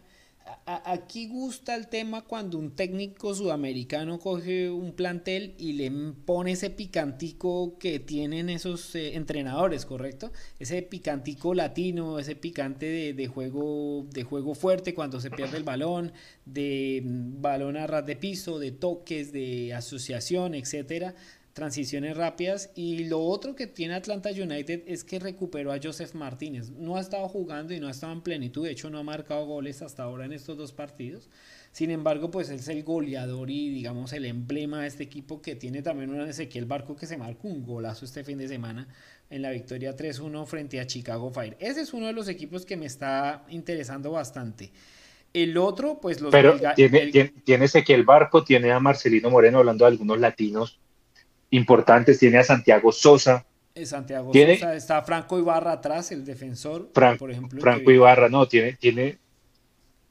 aquí 0.65 1.27
gusta 1.27 1.75
el 1.75 1.87
tema 1.87 2.21
cuando 2.21 2.57
un 2.57 2.71
técnico 2.71 3.33
sudamericano 3.33 4.19
coge 4.19 4.69
un 4.69 4.93
plantel 4.93 5.55
y 5.57 5.73
le 5.73 5.91
pone 6.25 6.53
ese 6.53 6.69
picantico 6.69 7.77
que 7.77 7.99
tienen 7.99 8.49
esos 8.49 8.95
eh, 8.95 9.15
entrenadores, 9.15 9.85
¿correcto? 9.85 10.31
Ese 10.59 10.81
picantico 10.81 11.53
latino, 11.53 12.19
ese 12.19 12.35
picante 12.35 13.13
de, 13.13 13.27
juego, 13.27 14.05
de 14.11 14.23
juego 14.23 14.55
fuerte 14.55 14.93
cuando 14.93 15.19
se 15.19 15.31
pierde 15.31 15.57
el 15.57 15.63
balón, 15.63 16.13
de 16.45 17.01
mm, 17.03 17.41
balón 17.41 17.77
a 17.77 17.87
ras 17.87 18.05
de 18.05 18.15
piso, 18.15 18.59
de 18.59 18.71
toques, 18.71 19.31
de 19.31 19.73
asociación, 19.73 20.55
etcétera. 20.55 21.15
Transiciones 21.53 22.17
rápidas. 22.17 22.71
Y 22.75 23.05
lo 23.05 23.21
otro 23.21 23.55
que 23.55 23.67
tiene 23.67 23.93
Atlanta 23.93 24.29
United 24.29 24.83
es 24.87 25.03
que 25.03 25.19
recuperó 25.19 25.71
a 25.71 25.79
Joseph 25.81 26.13
Martínez. 26.15 26.71
No 26.71 26.97
ha 26.97 27.01
estado 27.01 27.27
jugando 27.29 27.73
y 27.73 27.79
no 27.79 27.87
ha 27.87 27.91
estado 27.91 28.11
en 28.11 28.21
plenitud. 28.21 28.65
De 28.65 28.71
hecho, 28.71 28.89
no 28.89 28.97
ha 28.97 29.03
marcado 29.03 29.45
goles 29.45 29.81
hasta 29.81 30.03
ahora 30.03 30.25
en 30.25 30.33
estos 30.33 30.57
dos 30.57 30.73
partidos. 30.73 31.29
Sin 31.71 31.89
embargo, 31.89 32.29
pues 32.29 32.49
es 32.49 32.67
el 32.67 32.83
goleador 32.83 33.49
y 33.49 33.69
digamos 33.69 34.13
el 34.13 34.25
emblema 34.25 34.81
de 34.81 34.87
este 34.87 35.03
equipo 35.03 35.41
que 35.41 35.55
tiene 35.55 35.81
también 35.81 36.11
un 36.11 36.21
Ezequiel 36.21 36.65
Barco 36.65 36.95
que 36.95 37.07
se 37.07 37.17
marcó 37.17 37.47
un 37.47 37.63
golazo 37.63 38.05
este 38.05 38.23
fin 38.23 38.37
de 38.37 38.47
semana 38.47 38.87
en 39.31 39.41
la 39.41 39.49
victoria 39.49 39.95
3-1 39.95 40.45
frente 40.45 40.79
a 40.79 40.85
Chicago 40.85 41.31
Fire. 41.31 41.57
Ese 41.59 41.81
es 41.81 41.93
uno 41.93 42.05
de 42.05 42.13
los 42.13 42.27
equipos 42.27 42.65
que 42.65 42.77
me 42.77 42.85
está 42.85 43.43
interesando 43.49 44.11
bastante. 44.11 44.71
El 45.33 45.57
otro, 45.57 45.99
pues 45.99 46.21
los... 46.21 46.31
Pero 46.31 46.59
tiene, 46.75 47.33
tiene, 47.43 47.65
Ezequiel 47.65 48.03
Barco, 48.03 48.43
tiene 48.43 48.71
a 48.71 48.79
Marcelino 48.79 49.31
Moreno 49.31 49.57
hablando 49.57 49.85
de 49.85 49.91
algunos 49.91 50.19
latinos 50.19 50.79
importantes, 51.53 52.19
tiene 52.19 52.37
a 52.39 52.43
Santiago 52.43 52.91
Sosa. 52.91 53.45
Eh, 53.75 53.85
Santiago 53.85 54.31
Sosa, 54.33 54.75
está 54.75 55.01
Franco 55.01 55.39
Ibarra 55.39 55.73
atrás, 55.73 56.11
el 56.11 56.25
defensor, 56.25 56.89
por 56.91 57.31
ejemplo. 57.31 57.61
Franco 57.61 57.91
Ibarra, 57.91 58.29
no, 58.29 58.47
tiene, 58.47 58.73
tiene, 58.73 59.17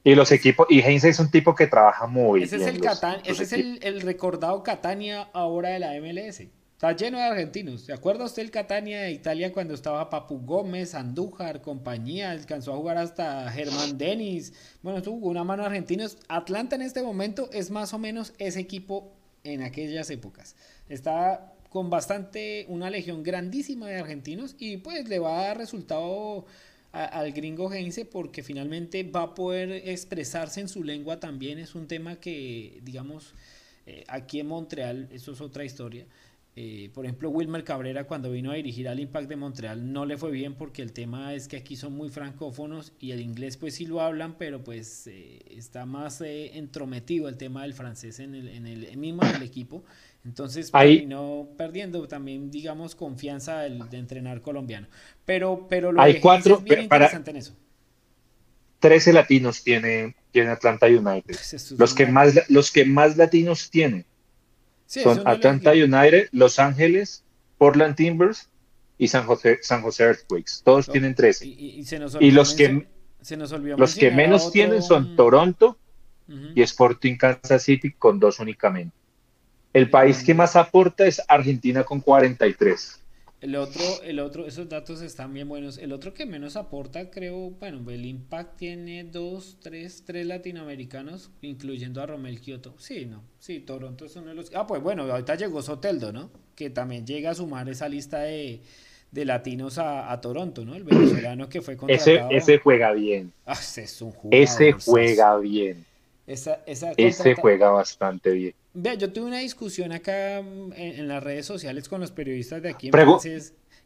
y 0.03 0.15
los 0.15 0.31
equipos, 0.31 0.67
y 0.69 0.81
Heinz 0.81 1.05
es 1.05 1.19
un 1.19 1.31
tipo 1.31 1.55
que 1.55 1.67
trabaja 1.67 2.07
muy 2.07 2.43
ese 2.43 2.57
bien. 2.57 2.69
Es 2.69 2.75
el 2.75 3.31
ese 3.31 3.43
es 3.43 3.53
el, 3.53 3.79
el, 3.81 4.01
recordado 4.01 4.61
Catania 4.63 5.29
ahora 5.33 5.69
de 5.69 5.79
la 5.79 5.93
MLS. 6.01 6.41
Está 6.73 6.91
lleno 6.91 7.17
de 7.17 7.23
argentinos. 7.23 7.83
¿Se 7.83 7.93
acuerda 7.93 8.25
usted 8.25 8.41
el 8.41 8.51
Catania 8.51 9.03
de 9.03 9.11
Italia 9.11 9.53
cuando 9.53 9.73
estaba 9.73 10.09
Papu 10.09 10.45
Gómez, 10.45 10.95
Andújar, 10.95 11.61
compañía? 11.61 12.31
Alcanzó 12.31 12.73
a 12.73 12.75
jugar 12.75 12.97
hasta 12.97 13.49
Germán 13.51 13.97
Denis. 13.97 14.51
Bueno, 14.81 15.01
tuvo 15.01 15.29
una 15.29 15.45
mano 15.45 15.63
argentinos. 15.63 16.17
Atlanta 16.27 16.75
en 16.75 16.81
este 16.81 17.01
momento 17.01 17.49
es 17.53 17.71
más 17.71 17.93
o 17.93 17.99
menos 17.99 18.33
ese 18.37 18.59
equipo 18.59 19.13
en 19.45 19.63
aquellas 19.63 20.09
épocas. 20.09 20.57
Está 20.89 21.53
con 21.69 21.89
bastante, 21.89 22.65
una 22.69 22.89
legión 22.89 23.23
grandísima 23.23 23.87
de 23.87 23.95
argentinos 23.97 24.55
y 24.59 24.77
pues 24.77 25.09
le 25.09 25.17
va 25.17 25.39
a 25.39 25.47
dar 25.47 25.57
resultado 25.57 26.45
al 26.91 27.31
gringo 27.31 27.73
Heinze 27.73 28.05
porque 28.05 28.43
finalmente 28.43 29.03
va 29.03 29.23
a 29.23 29.33
poder 29.33 29.71
expresarse 29.89 30.61
en 30.61 30.69
su 30.69 30.83
lengua 30.83 31.19
también. 31.19 31.57
Es 31.57 31.73
un 31.73 31.87
tema 31.87 32.17
que, 32.17 32.79
digamos, 32.83 33.33
eh, 33.87 34.03
aquí 34.07 34.39
en 34.39 34.47
Montreal, 34.47 35.09
eso 35.11 35.31
es 35.31 35.41
otra 35.41 35.65
historia. 35.65 36.05
Eh, 36.55 36.91
por 36.93 37.05
ejemplo, 37.05 37.31
Wilmer 37.31 37.63
Cabrera 37.63 38.03
cuando 38.03 38.29
vino 38.29 38.51
a 38.51 38.53
dirigir 38.53 38.87
al 38.87 38.99
Impact 38.99 39.27
de 39.27 39.35
Montreal 39.35 39.91
no 39.91 40.05
le 40.05 40.19
fue 40.19 40.29
bien 40.29 40.53
porque 40.53 40.83
el 40.83 40.93
tema 40.93 41.33
es 41.33 41.47
que 41.47 41.57
aquí 41.57 41.75
son 41.75 41.93
muy 41.93 42.09
francófonos 42.09 42.93
y 42.99 43.09
el 43.09 43.21
inglés 43.21 43.57
pues 43.57 43.73
sí 43.73 43.87
lo 43.87 43.99
hablan, 43.99 44.37
pero 44.37 44.63
pues 44.63 45.07
eh, 45.07 45.39
está 45.49 45.87
más 45.87 46.21
entrometido 46.21 47.27
el 47.27 47.37
tema 47.37 47.63
del 47.63 47.73
francés 47.73 48.19
en 48.19 48.35
el, 48.35 48.49
en 48.49 48.67
el 48.67 48.97
mismo 48.97 49.25
del 49.25 49.41
equipo. 49.41 49.83
Entonces 50.25 50.71
terminó 50.71 51.49
perdiendo 51.57 52.07
también, 52.07 52.49
digamos, 52.49 52.95
confianza 52.95 53.59
de 53.61 53.97
entrenar 53.97 54.41
colombiano. 54.41 54.87
Pero, 55.25 55.67
pero 55.69 55.91
lo 55.91 56.01
Hay 56.01 56.19
cuatro, 56.19 56.57
es 56.59 56.63
bien 56.63 56.83
interesante 56.83 57.31
en 57.31 57.37
eso. 57.37 57.55
13 58.79 59.13
latinos 59.13 59.63
tiene, 59.63 60.15
tiene 60.31 60.49
Atlanta 60.49 60.87
United. 60.87 61.23
Pues 61.25 61.71
los, 61.77 61.93
que 61.93 62.05
más, 62.05 62.49
los 62.49 62.71
que 62.71 62.85
más 62.85 63.17
latinos 63.17 63.69
tienen 63.69 64.05
son 64.85 65.25
Atlanta 65.25 65.71
United, 65.71 66.29
Los 66.31 66.59
Ángeles, 66.59 67.23
Portland 67.57 67.95
Timbers 67.95 68.49
y 68.97 69.07
San 69.07 69.25
José, 69.25 69.59
San 69.61 69.81
José 69.81 70.03
Earthquakes. 70.03 70.61
Todos 70.63 70.87
tienen 70.89 71.15
13. 71.15 71.45
Y, 71.47 72.31
los 72.31 72.53
que, 72.53 72.87
los 73.77 73.95
que 73.95 74.11
menos 74.11 74.51
tienen 74.51 74.81
son 74.81 75.15
Toronto 75.15 75.77
y 76.55 76.61
Sporting 76.61 77.17
Kansas 77.17 77.63
City 77.63 77.91
con 77.93 78.19
dos 78.19 78.39
únicamente. 78.39 78.95
El 79.73 79.89
país 79.89 80.23
que 80.23 80.35
más 80.35 80.55
aporta 80.55 81.05
es 81.05 81.21
Argentina 81.27 81.83
con 81.83 81.99
43. 81.99 82.99
El 83.41 83.57
otro, 83.57 83.83
el 84.03 84.19
otro, 84.21 84.45
esos 84.45 84.69
datos 84.69 85.01
están 85.01 85.33
bien 85.33 85.49
buenos. 85.49 85.77
El 85.77 85.91
otro 85.91 86.13
que 86.13 86.25
menos 86.25 86.55
aporta, 86.55 87.09
creo, 87.09 87.49
bueno, 87.59 87.91
el 87.91 88.05
Impact 88.05 88.55
tiene 88.55 89.03
dos, 89.03 89.57
tres, 89.61 90.03
tres 90.05 90.25
latinoamericanos, 90.25 91.29
incluyendo 91.41 92.01
a 92.01 92.05
Romel 92.05 92.39
Kioto. 92.39 92.73
Sí, 92.77 93.05
no, 93.05 93.21
sí, 93.39 93.59
Toronto 93.59 94.05
es 94.05 94.15
uno 94.15 94.27
de 94.27 94.35
los. 94.35 94.55
Ah, 94.55 94.65
pues 94.65 94.81
bueno, 94.81 95.03
ahorita 95.11 95.35
llegó 95.35 95.61
Soteldo, 95.61 96.13
¿no? 96.13 96.29
Que 96.55 96.69
también 96.69 97.05
llega 97.05 97.31
a 97.31 97.35
sumar 97.35 97.67
esa 97.67 97.89
lista 97.89 98.19
de, 98.19 98.61
latinos 99.11 99.77
a, 99.77 100.17
Toronto, 100.21 100.63
¿no? 100.63 100.75
El 100.75 100.85
venezolano 100.85 101.49
que 101.49 101.61
fue 101.61 101.75
contratado. 101.75 102.29
Ese, 102.29 102.37
ese 102.37 102.57
juega 102.59 102.93
bien. 102.93 103.33
Ah, 103.45 103.57
ese 103.59 103.83
es 103.83 104.01
un 104.01 104.11
jugador. 104.11 104.41
Ese 104.41 104.71
juega 104.71 105.37
bien. 105.39 105.83
Esa, 106.25 106.61
esa 106.65 106.93
ese 106.95 107.35
juega 107.35 107.71
bastante 107.71 108.31
bien. 108.31 108.53
Vea, 108.73 108.95
yo 108.95 109.11
tuve 109.11 109.25
una 109.25 109.39
discusión 109.39 109.91
acá 109.91 110.41
mm, 110.41 110.73
en, 110.75 111.07
las 111.07 111.23
redes 111.23 111.45
sociales 111.45 111.87
con 111.87 112.01
los 112.01 112.11
periodistas 112.11 112.61
de 112.61 112.69
aquí 112.69 112.87
en 112.87 112.93
Francia, 112.93 113.39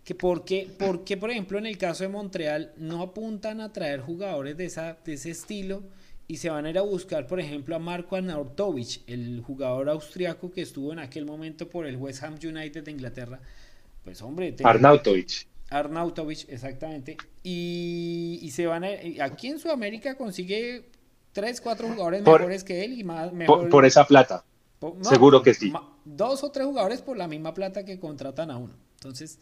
que 0.03 0.15
por 0.15 0.45
qué, 0.45 0.69
por 0.77 1.03
por 1.03 1.31
ejemplo, 1.31 1.57
en 1.57 1.65
el 1.65 1.77
caso 1.77 2.03
de 2.03 2.09
Montreal 2.09 2.71
no 2.77 3.01
apuntan 3.01 3.59
a 3.59 3.73
traer 3.73 3.99
jugadores 3.99 4.55
de, 4.55 4.65
esa, 4.65 4.97
de 5.03 5.13
ese 5.13 5.31
estilo 5.31 5.83
y 6.29 6.37
se 6.37 6.49
van 6.49 6.65
a 6.65 6.69
ir 6.69 6.77
a 6.77 6.81
buscar, 6.81 7.27
por 7.27 7.39
ejemplo, 7.39 7.75
a 7.75 7.79
Marco 7.79 8.15
Arnautovic, 8.15 9.01
el 9.07 9.41
jugador 9.41 9.89
austriaco 9.89 10.51
que 10.51 10.61
estuvo 10.61 10.93
en 10.93 10.99
aquel 10.99 11.25
momento 11.25 11.69
por 11.69 11.85
el 11.85 11.97
West 11.97 12.23
Ham 12.23 12.35
United 12.41 12.83
de 12.83 12.91
Inglaterra. 12.91 13.39
Pues 14.05 14.21
hombre, 14.21 14.55
Arnautovic. 14.63 15.47
Arnautovic, 15.69 16.47
exactamente. 16.47 17.17
Y, 17.43 18.39
y, 18.41 18.51
se 18.51 18.65
van 18.65 18.85
a, 18.85 18.89
aquí 19.21 19.47
en 19.47 19.59
Sudamérica 19.59 20.15
consigue 20.15 20.85
tres, 21.33 21.59
cuatro 21.59 21.89
jugadores 21.89 22.23
mejores 22.23 22.63
que 22.63 22.85
él 22.85 22.99
y 22.99 23.03
más 23.03 23.31
por 23.45 23.85
esa 23.85 24.05
plata. 24.05 24.45
Seguro 25.01 25.41
que 25.41 25.53
sí. 25.53 25.73
Dos 26.05 26.43
o 26.43 26.51
tres 26.51 26.65
jugadores 26.65 27.01
por 27.01 27.17
la 27.17 27.27
misma 27.27 27.53
plata 27.53 27.83
que 27.83 27.99
contratan 27.99 28.51
a 28.51 28.57
uno. 28.57 28.73
Entonces. 28.95 29.39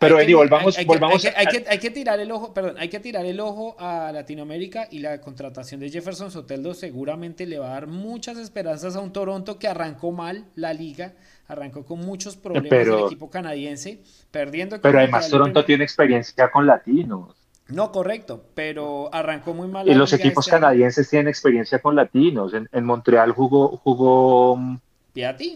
Pero 0.00 0.18
Eddie, 0.18 0.34
volvamos, 0.34 0.76
hay, 0.78 0.84
volvamos 0.84 1.24
hay, 1.24 1.46
que, 1.46 1.64
hay, 1.68 1.78
que, 1.78 1.90
tirar 1.90 2.18
el 2.18 2.32
ojo, 2.32 2.52
perdón, 2.52 2.76
hay 2.78 2.88
que 2.88 2.98
tirar 2.98 3.24
el 3.24 3.38
ojo 3.38 3.76
a 3.78 4.10
Latinoamérica 4.10 4.88
y 4.90 4.98
la 4.98 5.20
contratación 5.20 5.78
de 5.78 5.90
Jefferson 5.90 6.32
Soteldo 6.32 6.74
seguramente 6.74 7.46
le 7.46 7.58
va 7.58 7.68
a 7.68 7.70
dar 7.74 7.86
muchas 7.86 8.36
esperanzas 8.38 8.96
a 8.96 9.00
un 9.00 9.12
Toronto 9.12 9.60
que 9.60 9.68
arrancó 9.68 10.10
mal 10.10 10.46
la 10.56 10.72
liga, 10.72 11.12
arrancó 11.46 11.84
con 11.84 12.00
muchos 12.00 12.36
problemas 12.36 12.72
el 12.72 13.04
equipo 13.04 13.30
canadiense, 13.30 14.00
perdiendo. 14.32 14.80
Pero 14.80 14.98
además 14.98 15.28
Toronto 15.28 15.64
tiene 15.64 15.84
experiencia 15.84 16.50
con 16.50 16.66
latinos. 16.66 17.45
No, 17.68 17.90
correcto, 17.90 18.44
pero 18.54 19.12
arrancó 19.12 19.52
muy 19.52 19.66
mal. 19.66 19.88
Y 19.88 19.94
los 19.94 20.12
equipos 20.12 20.46
este 20.46 20.58
canadienses 20.58 21.08
tienen 21.08 21.28
experiencia 21.28 21.80
con 21.80 21.96
latinos. 21.96 22.52
En, 22.54 22.84
Montreal 22.84 23.32
jugó, 23.32 23.76
jugó 23.76 24.56
mm, 24.56 24.78
Piatti. 25.12 25.54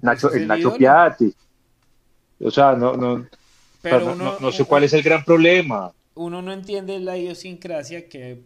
Nacho, 0.00 0.32
el 0.32 0.46
Nacho 0.46 0.76
Piatti. 0.76 1.34
O 2.40 2.50
sea, 2.50 2.74
no, 2.74 2.96
no, 2.96 3.26
no, 4.40 4.52
sé 4.52 4.64
cuál 4.64 4.84
es 4.84 4.92
el 4.92 5.02
gran 5.02 5.24
problema. 5.24 5.92
Uno 6.14 6.40
no 6.40 6.52
entiende 6.52 6.98
la 7.00 7.16
idiosincrasia 7.16 8.08
que 8.08 8.42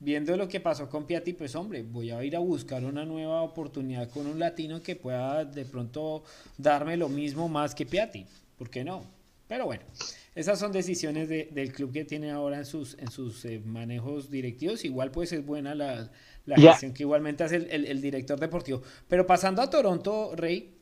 viendo 0.00 0.36
lo 0.36 0.48
que 0.48 0.60
pasó 0.60 0.88
con 0.88 1.06
Piatti, 1.06 1.32
pues 1.32 1.54
hombre, 1.54 1.82
voy 1.82 2.10
a 2.10 2.22
ir 2.22 2.36
a 2.36 2.38
buscar 2.38 2.84
una 2.84 3.04
nueva 3.04 3.42
oportunidad 3.42 4.10
con 4.10 4.26
un 4.26 4.38
latino 4.38 4.82
que 4.82 4.96
pueda 4.96 5.44
de 5.44 5.64
pronto 5.64 6.22
darme 6.56 6.96
lo 6.96 7.08
mismo 7.08 7.48
más 7.48 7.74
que 7.74 7.86
Piatti. 7.86 8.26
¿Por 8.58 8.70
qué 8.70 8.84
no? 8.84 9.04
Pero 9.48 9.66
bueno, 9.66 9.84
esas 10.34 10.58
son 10.58 10.72
decisiones 10.72 11.28
del 11.28 11.72
club 11.72 11.92
que 11.92 12.04
tiene 12.04 12.32
ahora 12.32 12.58
en 12.58 12.64
sus, 12.64 12.98
en 12.98 13.10
sus 13.10 13.44
eh, 13.44 13.60
manejos 13.64 14.30
directivos. 14.30 14.84
Igual 14.84 15.12
pues 15.12 15.32
es 15.32 15.46
buena 15.46 15.74
la, 15.76 16.10
gestión 16.56 16.92
que 16.92 17.04
igualmente 17.04 17.44
hace 17.44 17.56
el, 17.56 18.00
director 18.00 18.38
deportivo. 18.40 18.82
Pero 19.06 19.26
pasando 19.26 19.62
a 19.62 19.70
Toronto, 19.70 20.32
Rey, 20.34 20.74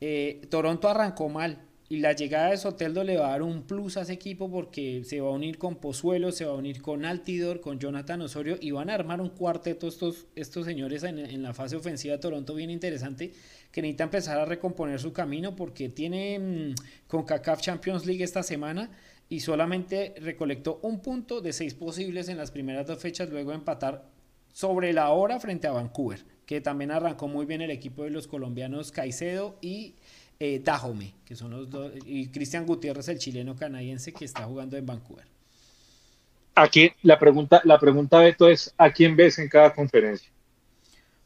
eh, 0.00 0.46
Toronto 0.48 0.88
arrancó 0.88 1.28
mal. 1.28 1.66
Y 1.92 1.98
la 1.98 2.14
llegada 2.14 2.48
de 2.48 2.56
Soteldo 2.56 3.04
le 3.04 3.18
va 3.18 3.26
a 3.26 3.30
dar 3.32 3.42
un 3.42 3.64
plus 3.64 3.98
a 3.98 4.00
ese 4.00 4.14
equipo 4.14 4.50
porque 4.50 5.04
se 5.04 5.20
va 5.20 5.28
a 5.28 5.32
unir 5.32 5.58
con 5.58 5.76
Pozuelo, 5.76 6.32
se 6.32 6.46
va 6.46 6.52
a 6.52 6.54
unir 6.54 6.80
con 6.80 7.04
Altidor, 7.04 7.60
con 7.60 7.78
Jonathan 7.78 8.22
Osorio 8.22 8.56
y 8.58 8.70
van 8.70 8.88
a 8.88 8.94
armar 8.94 9.20
un 9.20 9.28
cuarteto 9.28 9.88
estos, 9.88 10.24
estos 10.34 10.64
señores 10.64 11.02
en, 11.02 11.42
la 11.42 11.52
fase 11.52 11.76
ofensiva 11.76 12.14
de 12.14 12.18
Toronto 12.18 12.54
bien 12.54 12.70
interesante 12.70 13.34
que 13.70 13.82
necesita 13.82 14.04
empezar 14.04 14.38
a 14.38 14.46
recomponer 14.46 15.00
su 15.00 15.12
camino 15.12 15.54
porque 15.54 15.90
tiene 15.90 16.38
mm, 16.38 16.74
con 17.08 17.24
CACAF 17.24 17.60
Champions 17.60 18.06
League 18.06 18.24
esta 18.24 18.42
semana 18.42 18.90
y 19.28 19.40
solamente 19.40 20.14
recolectó 20.18 20.80
un 20.80 21.00
punto 21.00 21.42
de 21.42 21.52
seis 21.52 21.74
posibles 21.74 22.30
en 22.30 22.38
las 22.38 22.52
primeras 22.52 22.86
dos 22.86 23.00
fechas, 23.00 23.28
luego 23.28 23.50
de 23.50 23.56
empatar 23.56 24.08
sobre 24.50 24.94
la 24.94 25.10
hora 25.10 25.38
frente 25.40 25.66
a 25.66 25.72
Vancouver, 25.72 26.24
que 26.46 26.62
también 26.62 26.90
arrancó 26.90 27.28
muy 27.28 27.44
bien 27.44 27.60
el 27.60 27.70
equipo 27.70 28.04
de 28.04 28.10
los 28.10 28.28
colombianos 28.28 28.92
Caicedo 28.92 29.58
y 29.60 29.96
eh, 30.44 30.62
que 31.24 31.36
son 31.36 31.52
los 31.52 31.70
dos, 31.70 31.92
y 32.04 32.26
Cristian 32.28 32.66
Gutiérrez, 32.66 33.06
el 33.08 33.18
chileno 33.18 33.54
canadiense 33.54 34.12
que 34.12 34.24
está 34.24 34.42
jugando 34.42 34.76
en 34.76 34.84
Vancouver. 34.84 35.24
Aquí 36.56 36.90
la 37.02 37.16
pregunta, 37.16 37.60
la 37.64 37.78
pregunta 37.78 38.18
Beto 38.18 38.48
es 38.48 38.74
¿a 38.76 38.90
quién 38.90 39.14
ves 39.14 39.38
en 39.38 39.48
cada 39.48 39.72
conferencia? 39.72 40.28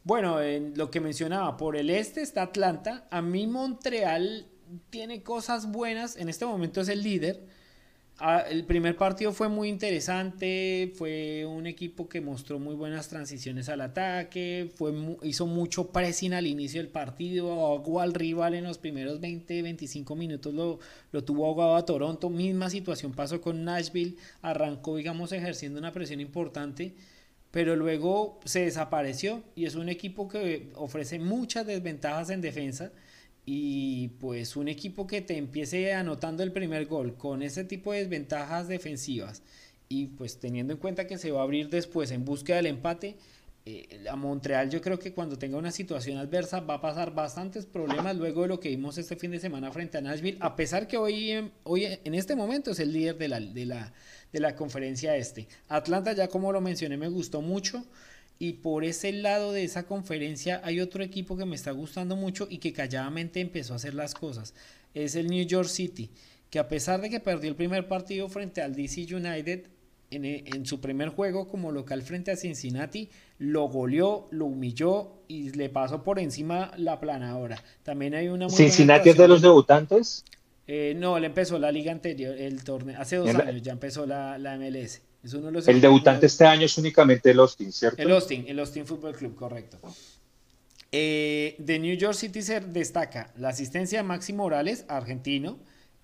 Bueno, 0.05 0.43
en 0.43 0.77
lo 0.77 0.91
que 0.91 1.01
mencionaba, 1.01 1.57
por 1.57 1.77
el 1.77 1.89
este 1.89 2.21
está 2.21 2.43
Atlanta. 2.43 3.09
A 3.11 3.23
mí 3.23 3.47
Montreal 3.47 4.47
tiene 4.91 5.23
cosas 5.23 5.73
buenas. 5.73 6.17
En 6.17 6.29
este 6.29 6.45
momento 6.45 6.83
es 6.83 6.89
el 6.91 7.03
líder. 7.03 7.43
Ah, 8.19 8.43
el 8.49 8.65
primer 8.65 8.97
partido 8.97 9.31
fue 9.31 9.51
muy 9.51 9.69
interesante, 9.69 10.91
fue 10.97 11.45
un 11.45 11.67
equipo 11.67 12.09
que 12.09 12.23
mostró 12.23 12.59
muy 12.59 12.75
buenas 12.75 13.09
transiciones 13.09 13.69
al 13.69 13.83
ataque, 13.83 14.73
fue, 14.75 14.95
hizo 15.23 15.47
mucho 15.47 15.89
pressing 15.93 16.33
al 16.33 16.47
inicio 16.47 16.81
del 16.81 16.91
partido, 16.91 17.53
ahogó 17.53 18.01
al 18.01 18.15
rival 18.15 18.55
en 18.55 18.65
los 18.65 18.79
primeros 18.79 19.21
20, 19.21 19.61
25 19.61 20.17
minutos, 20.17 20.55
lo, 20.55 20.79
lo 21.13 21.25
tuvo 21.25 21.45
ahogado 21.45 21.77
a 21.77 21.85
Toronto, 21.85 22.31
misma 22.31 22.71
situación 22.71 23.13
pasó 23.13 23.43
con 23.43 23.65
Nashville, 23.65 24.17
arrancó 24.41 24.97
digamos 24.97 25.33
ejerciendo 25.33 25.79
una 25.79 25.93
presión 25.93 26.21
importante, 26.23 26.95
pero 27.51 27.77
luego 27.77 28.41
se 28.47 28.61
desapareció 28.61 29.43
y 29.55 29.67
es 29.67 29.75
un 29.75 29.91
equipo 29.91 30.27
que 30.27 30.71
ofrece 30.75 31.19
muchas 31.19 31.67
desventajas 31.67 32.31
en 32.31 32.41
defensa 32.41 32.93
y 33.49 34.09
pues 34.19 34.57
un 34.57 34.67
equipo 34.67 35.07
que 35.07 35.23
te 35.23 35.39
empiece 35.39 35.95
anotando 35.95 36.43
el 36.43 36.51
primer 36.51 36.87
gol 36.87 37.17
con 37.17 37.43
ese 37.43 37.63
tipo 37.63 37.93
de 37.93 38.01
desventajas 38.01 38.67
defensivas 38.67 39.43
y 39.89 40.09
pues 40.09 40.41
teniendo 40.41 40.73
en 40.73 40.81
cuenta 40.81 41.07
que 41.07 41.17
se 41.17 41.31
va 41.31 41.41
a 41.41 41.45
abrir 41.45 41.71
después 41.71 42.11
en 42.11 42.25
búsqueda 42.25 42.57
del 42.57 42.67
empate, 42.67 43.17
eh, 43.65 44.05
a 44.11 44.17
Montreal 44.17 44.69
yo 44.69 44.81
creo 44.81 44.99
que 44.99 45.13
cuando 45.13 45.39
tenga 45.39 45.57
una 45.59 45.71
situación 45.71 46.19
adversa 46.19 46.59
va 46.59 46.75
a 46.75 46.81
pasar 46.81 47.15
bastantes 47.15 47.67
problemas 47.67 48.17
luego 48.17 48.43
de 48.43 48.49
lo 48.49 48.59
que 48.59 48.69
vimos 48.69 48.99
este 48.99 49.15
fin 49.15 49.31
de 49.31 49.39
semana 49.39 49.71
frente 49.71 49.97
a 49.97 50.01
Nashville, 50.01 50.39
a 50.41 50.57
pesar 50.57 50.89
que 50.89 50.97
hoy, 50.97 51.53
hoy 51.63 51.85
en 52.05 52.15
este 52.15 52.35
momento 52.35 52.73
es 52.73 52.81
el 52.81 52.93
líder 52.93 53.17
de 53.17 53.29
la, 53.29 53.39
de 53.39 53.65
la, 53.65 53.93
de 54.33 54.41
la 54.41 54.57
conferencia 54.57 55.17
este. 55.17 55.47
Atlanta 55.69 56.13
ya 56.15 56.27
como 56.27 56.51
lo 56.51 56.61
mencioné 56.61 56.97
me 56.97 57.09
gustó 57.09 57.43
mucho. 57.43 57.85
Y 58.39 58.55
por 58.55 58.85
ese 58.85 59.13
lado 59.13 59.53
de 59.53 59.65
esa 59.65 59.87
conferencia 59.87 60.61
hay 60.63 60.81
otro 60.81 61.03
equipo 61.03 61.37
que 61.37 61.47
me 61.47 61.57
está 61.57 61.71
gustando 61.71 62.17
mucho 62.17 62.47
y 62.51 62.59
que 62.59 62.73
calladamente 62.73 63.41
empezó 63.41 63.73
a 63.73 63.77
hacer 63.77 63.95
las 63.95 64.15
cosas. 64.15 64.55
Es 64.95 65.15
el 65.15 65.29
New 65.29 65.45
York 65.47 65.69
City, 65.69 66.11
que 66.51 66.59
a 66.59 66.69
pesar 66.69 67.01
de 67.01 67.09
que 67.09 67.21
perdió 67.21 67.49
el 67.49 67.57
primer 67.57 67.89
partido 67.89 68.29
frente 68.29 68.61
al 68.61 68.75
DC 68.75 69.15
United, 69.15 69.65
en, 70.11 70.25
en, 70.25 70.67
su 70.67 70.81
primer 70.81 71.09
juego 71.09 71.49
como 71.49 71.73
local 71.73 72.03
frente 72.03 72.31
a 72.31 72.37
Cincinnati, 72.37 73.09
lo 73.39 73.69
goleó, 73.69 74.29
lo 74.31 74.47
humilló 74.47 75.23
y 75.27 75.51
le 75.51 75.69
pasó 75.69 76.05
por 76.05 76.19
encima 76.19 76.71
la 76.77 77.01
planadora. 77.01 77.63
También 77.83 78.15
hay 78.15 78.29
una 78.29 78.49
¿Cincinnati 78.49 79.11
es 79.11 79.17
de 79.17 79.27
los 79.27 79.43
debutantes? 79.43 80.25
Eh, 80.69 80.95
no, 80.97 81.17
él 81.17 81.25
empezó 81.25 81.59
la 81.59 81.73
liga 81.73 81.91
anterior, 81.91 82.37
el 82.37 82.63
torneo, 82.63 83.01
hace 83.01 83.17
dos 83.17 83.35
años 83.35 83.63
ya 83.63 83.73
empezó 83.73 84.07
la, 84.07 84.39
la 84.39 84.57
MLS 84.57 85.01
el 85.67 85.81
debutante 85.81 86.27
este 86.27 86.45
año 86.45 86.67
es 86.67 86.79
únicamente 86.79 87.31
el 87.31 87.39
Austin, 87.39 87.73
¿cierto? 87.73 88.01
El 88.01 88.13
Austin, 88.13 88.45
el 88.49 88.59
Austin 88.59 88.87
Football 88.87 89.15
Club, 89.15 89.35
correcto. 89.35 89.79
Eh, 90.93 91.57
de 91.59 91.79
New 91.79 91.97
York 91.97 92.15
City 92.15 92.43
se 92.43 92.61
destaca 92.61 93.33
la 93.37 93.49
asistencia 93.49 93.99
de 93.99 94.05
Maxi 94.05 94.33
Morales, 94.33 94.85
argentino, 94.89 95.59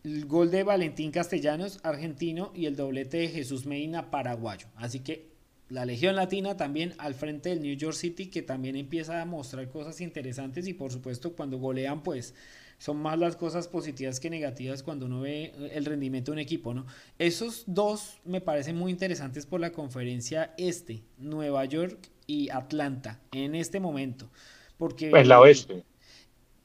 el 0.05 0.27
gol 0.27 0.51
de 0.51 0.65
Valentín 0.65 1.13
Castellanos, 1.13 1.79
argentino, 1.83 2.53
y 2.55 2.67
el 2.67 2.77
doblete 2.77 3.19
de 3.19 3.29
Jesús 3.29 3.67
Medina, 3.67 4.11
paraguayo. 4.11 4.67
Así 4.77 5.01
que 5.01 5.33
la 5.69 5.87
Legión 5.87 6.17
Latina 6.17 6.57
también 6.57 6.95
al 6.99 7.15
frente 7.15 7.49
del 7.49 7.63
New 7.63 7.75
York 7.75 7.97
City, 7.97 8.27
que 8.27 8.43
también 8.43 8.77
empieza 8.77 9.23
a 9.23 9.25
mostrar 9.25 9.71
cosas 9.71 10.01
interesantes 10.01 10.67
y 10.67 10.75
por 10.75 10.93
supuesto 10.93 11.33
cuando 11.35 11.59
golean, 11.59 12.03
pues 12.03 12.35
son 12.83 12.97
más 12.97 13.17
las 13.17 13.37
cosas 13.37 13.69
positivas 13.69 14.19
que 14.19 14.29
negativas 14.29 14.83
cuando 14.83 15.07
uno 15.07 15.21
ve 15.21 15.53
el 15.73 15.85
rendimiento 15.85 16.33
de 16.33 16.35
un 16.35 16.39
equipo, 16.41 16.75
¿no? 16.75 16.85
Esos 17.17 17.63
dos 17.69 18.19
me 18.25 18.41
parecen 18.41 18.75
muy 18.75 18.91
interesantes 18.91 19.47
por 19.47 19.61
la 19.61 19.71
conferencia 19.71 20.53
este, 20.59 21.05
Nueva 21.17 21.65
York 21.65 22.11
y 22.27 22.51
Atlanta, 22.51 23.21
en 23.31 23.55
este 23.55 23.79
momento. 23.79 24.31
Porque... 24.79 25.11
En 25.11 25.29
la 25.29 25.39
oeste. 25.39 25.85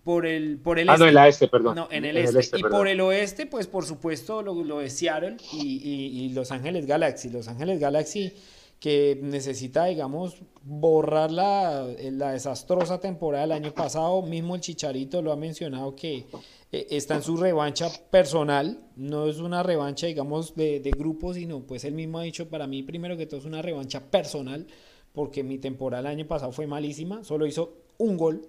Por 0.03 0.25
el, 0.25 0.57
por 0.57 0.79
el 0.79 0.89
ah, 0.89 0.97
no, 0.97 1.05
en 1.05 1.13
la 1.13 1.27
este, 1.27 1.49
perdón. 1.49 1.75
No, 1.75 1.87
en 1.91 2.03
el, 2.03 2.17
este. 2.17 2.39
este. 2.39 2.59
y 2.61 2.63
por 2.63 2.87
el 2.87 2.99
oeste, 2.99 3.45
pues 3.45 3.67
por 3.67 3.85
supuesto 3.85 4.41
lo, 4.41 4.63
lo 4.63 4.79
de 4.79 4.89
Seattle 4.89 5.37
y, 5.53 5.81
y 5.83 6.29
Los 6.29 6.51
Ángeles 6.51 6.87
Galaxy. 6.87 7.29
Los 7.29 7.47
Ángeles 7.47 7.79
Galaxy 7.79 8.33
que 8.79 9.19
necesita, 9.21 9.85
digamos, 9.85 10.41
borrar 10.61 11.31
la, 11.31 11.87
la, 12.11 12.31
desastrosa 12.33 12.99
temporada 12.99 13.43
del 13.43 13.53
año 13.53 13.73
pasado. 13.73 14.21
Mismo 14.21 14.55
el 14.55 14.61
Chicharito 14.61 15.21
lo 15.21 15.31
ha 15.31 15.35
mencionado 15.35 15.95
que 15.95 16.25
eh, 16.71 16.87
está 16.91 17.15
en 17.15 17.23
su 17.23 17.37
revancha 17.37 17.89
personal, 18.11 18.79
no 18.95 19.27
es 19.27 19.39
una 19.39 19.63
revancha, 19.63 20.07
digamos, 20.07 20.55
de, 20.55 20.79
de 20.79 20.91
grupo, 20.91 21.33
sino 21.33 21.61
pues 21.61 21.85
él 21.85 21.93
mismo 21.93 22.19
ha 22.19 22.23
dicho, 22.23 22.49
para 22.49 22.67
mí 22.67 22.83
primero 22.83 23.17
que 23.17 23.25
todo 23.25 23.39
es 23.39 23.45
una 23.45 23.61
revancha 23.61 24.11
personal, 24.11 24.67
porque 25.13 25.43
mi 25.43 25.57
temporada 25.57 26.01
el 26.01 26.17
año 26.19 26.27
pasado 26.27 26.51
fue 26.51 26.67
malísima, 26.67 27.23
solo 27.23 27.47
hizo 27.47 27.73
un 27.97 28.17
gol, 28.17 28.47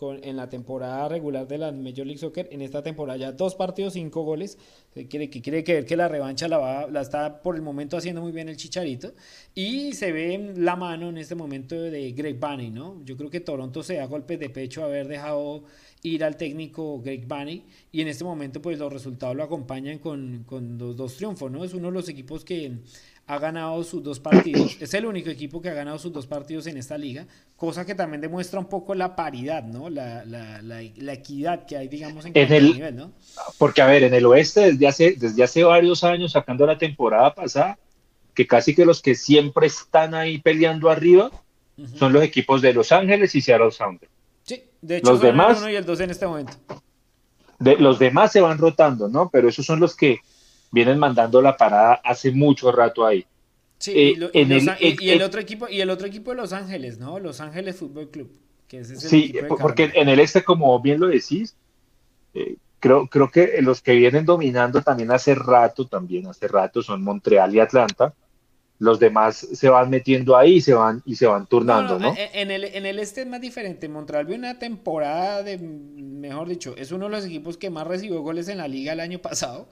en 0.00 0.36
la 0.36 0.48
temporada 0.48 1.08
regular 1.08 1.48
de 1.48 1.58
la 1.58 1.72
Major 1.72 2.06
League 2.06 2.18
Soccer. 2.18 2.48
En 2.52 2.60
esta 2.60 2.82
temporada 2.82 3.18
ya 3.18 3.32
dos 3.32 3.54
partidos, 3.54 3.94
cinco 3.94 4.22
goles. 4.22 4.58
Quiere, 5.08 5.28
que 5.30 5.42
quiere 5.42 5.62
ver 5.62 5.84
que 5.84 5.96
la 5.96 6.08
revancha 6.08 6.48
la, 6.48 6.58
va, 6.58 6.86
la 6.86 7.00
está 7.00 7.42
por 7.42 7.56
el 7.56 7.62
momento 7.62 7.96
haciendo 7.96 8.20
muy 8.20 8.32
bien 8.32 8.48
el 8.48 8.56
Chicharito. 8.56 9.12
Y 9.54 9.92
se 9.94 10.12
ve 10.12 10.52
la 10.56 10.76
mano 10.76 11.08
en 11.08 11.18
este 11.18 11.34
momento 11.34 11.74
de 11.74 12.12
Greg 12.12 12.38
Bunny, 12.38 12.70
¿no? 12.70 13.02
Yo 13.04 13.16
creo 13.16 13.30
que 13.30 13.40
Toronto 13.40 13.82
se 13.82 13.96
da 13.96 14.06
golpes 14.06 14.38
de 14.38 14.50
pecho 14.50 14.84
haber 14.84 15.08
dejado 15.08 15.64
ir 16.02 16.24
al 16.24 16.36
técnico 16.36 17.00
Greg 17.00 17.26
Bunny. 17.26 17.64
Y 17.92 18.02
en 18.02 18.08
este 18.08 18.24
momento, 18.24 18.60
pues 18.60 18.78
los 18.78 18.92
resultados 18.92 19.34
lo 19.34 19.42
acompañan 19.42 19.98
con, 19.98 20.44
con 20.46 20.78
los 20.78 20.96
dos 20.96 21.16
triunfos, 21.16 21.50
¿no? 21.50 21.64
Es 21.64 21.74
uno 21.74 21.88
de 21.88 21.94
los 21.94 22.08
equipos 22.08 22.44
que 22.44 22.78
ha 23.28 23.38
ganado 23.38 23.82
sus 23.82 24.02
dos 24.02 24.20
partidos. 24.20 24.76
Es 24.80 24.94
el 24.94 25.04
único 25.04 25.30
equipo 25.30 25.60
que 25.60 25.68
ha 25.68 25.74
ganado 25.74 25.98
sus 25.98 26.12
dos 26.12 26.26
partidos 26.26 26.66
en 26.66 26.76
esta 26.76 26.96
liga, 26.96 27.26
cosa 27.56 27.84
que 27.84 27.94
también 27.94 28.20
demuestra 28.20 28.60
un 28.60 28.66
poco 28.66 28.94
la 28.94 29.16
paridad, 29.16 29.64
¿no? 29.64 29.90
La, 29.90 30.24
la, 30.24 30.62
la, 30.62 31.12
equidad 31.12 31.66
que 31.66 31.76
hay, 31.76 31.88
digamos, 31.88 32.24
en, 32.24 32.32
el 32.36 32.72
nivel, 32.72 32.96
¿no? 32.96 33.12
Porque, 33.58 33.82
a 33.82 33.86
ver, 33.86 34.04
en 34.04 34.14
el 34.14 34.26
oeste, 34.26 34.72
desde 34.72 34.86
hace, 34.86 35.12
desde 35.12 35.42
hace 35.42 35.64
varios 35.64 36.04
años, 36.04 36.32
sacando 36.32 36.66
la 36.66 36.78
temporada 36.78 37.34
pasada, 37.34 37.78
que 38.32 38.46
casi 38.46 38.74
que 38.74 38.86
los 38.86 39.02
que 39.02 39.14
siempre 39.14 39.66
están 39.66 40.14
ahí 40.14 40.38
peleando 40.38 40.88
arriba 40.88 41.30
son 41.98 42.12
los 42.12 42.22
equipos 42.22 42.62
de 42.62 42.72
Los 42.72 42.92
Ángeles 42.92 43.34
y 43.34 43.40
Seattle 43.40 43.70
Sounders. 43.70 44.10
Sí, 44.44 44.62
de 44.80 44.98
hecho, 44.98 45.12
los 45.12 45.20
demás, 45.20 45.58
el 45.58 45.62
uno 45.64 45.72
y 45.72 45.76
el 45.76 45.84
dos 45.84 46.00
en 46.00 46.10
este 46.10 46.26
momento. 46.26 46.52
De, 47.58 47.76
los 47.76 47.98
demás 47.98 48.32
se 48.32 48.40
van 48.40 48.58
rotando, 48.58 49.08
¿no? 49.08 49.30
Pero 49.30 49.48
esos 49.48 49.66
son 49.66 49.80
los 49.80 49.96
que 49.96 50.20
vienen 50.70 50.98
mandando 50.98 51.40
la 51.42 51.56
parada 51.56 52.00
hace 52.04 52.30
mucho 52.30 52.72
rato 52.72 53.06
ahí. 53.06 53.26
Sí, 53.78 53.92
y, 53.92 54.22
eh, 54.22 54.30
el, 54.32 55.22
otro 55.22 55.40
equipo 55.40 55.68
y 55.68 55.80
el 55.80 55.90
otro 55.90 56.06
equipo 56.06 56.30
de 56.30 56.38
Los 56.38 56.52
Ángeles, 56.52 56.98
¿no? 56.98 57.18
Los 57.18 57.40
Ángeles 57.40 57.76
Fútbol 57.76 58.10
Club, 58.10 58.30
que 58.66 58.80
es 58.80 58.90
ese 58.90 59.08
Sí, 59.08 59.34
porque 59.60 59.92
en 59.94 60.08
el 60.08 60.18
este, 60.18 60.44
como 60.44 60.80
bien 60.80 60.98
lo 60.98 61.08
decís, 61.08 61.56
eh, 62.32 62.56
creo, 62.80 63.06
creo 63.06 63.30
que 63.30 63.60
los 63.60 63.82
que 63.82 63.94
vienen 63.94 64.24
dominando 64.24 64.80
también 64.82 65.10
hace 65.10 65.34
rato, 65.34 65.86
también 65.86 66.26
hace 66.26 66.48
rato, 66.48 66.82
son 66.82 67.02
Montreal 67.02 67.54
y 67.54 67.60
Atlanta. 67.60 68.14
Los 68.78 68.98
demás 68.98 69.36
se 69.36 69.70
van 69.70 69.88
metiendo 69.88 70.36
ahí 70.36 70.56
y 70.56 70.60
se 70.60 70.74
van, 70.74 71.02
y 71.06 71.16
se 71.16 71.26
van 71.26 71.46
turnando, 71.46 71.98
¿no? 71.98 72.14
En, 72.16 72.50
el, 72.50 72.64
en 72.64 72.84
el 72.84 72.98
este 72.98 73.22
es 73.22 73.26
más 73.26 73.40
diferente. 73.40 73.88
Montreal 73.88 74.26
vio 74.26 74.36
una 74.36 74.58
temporada 74.58 75.42
de, 75.42 75.56
mejor 75.58 76.48
dicho, 76.48 76.74
es 76.76 76.92
uno 76.92 77.06
de 77.06 77.12
los 77.12 77.24
equipos 77.24 77.56
que 77.56 77.70
más 77.70 77.86
recibió 77.86 78.20
goles 78.20 78.48
en 78.48 78.58
la 78.58 78.68
liga 78.68 78.92
el 78.92 79.00
año 79.00 79.18
pasado 79.18 79.68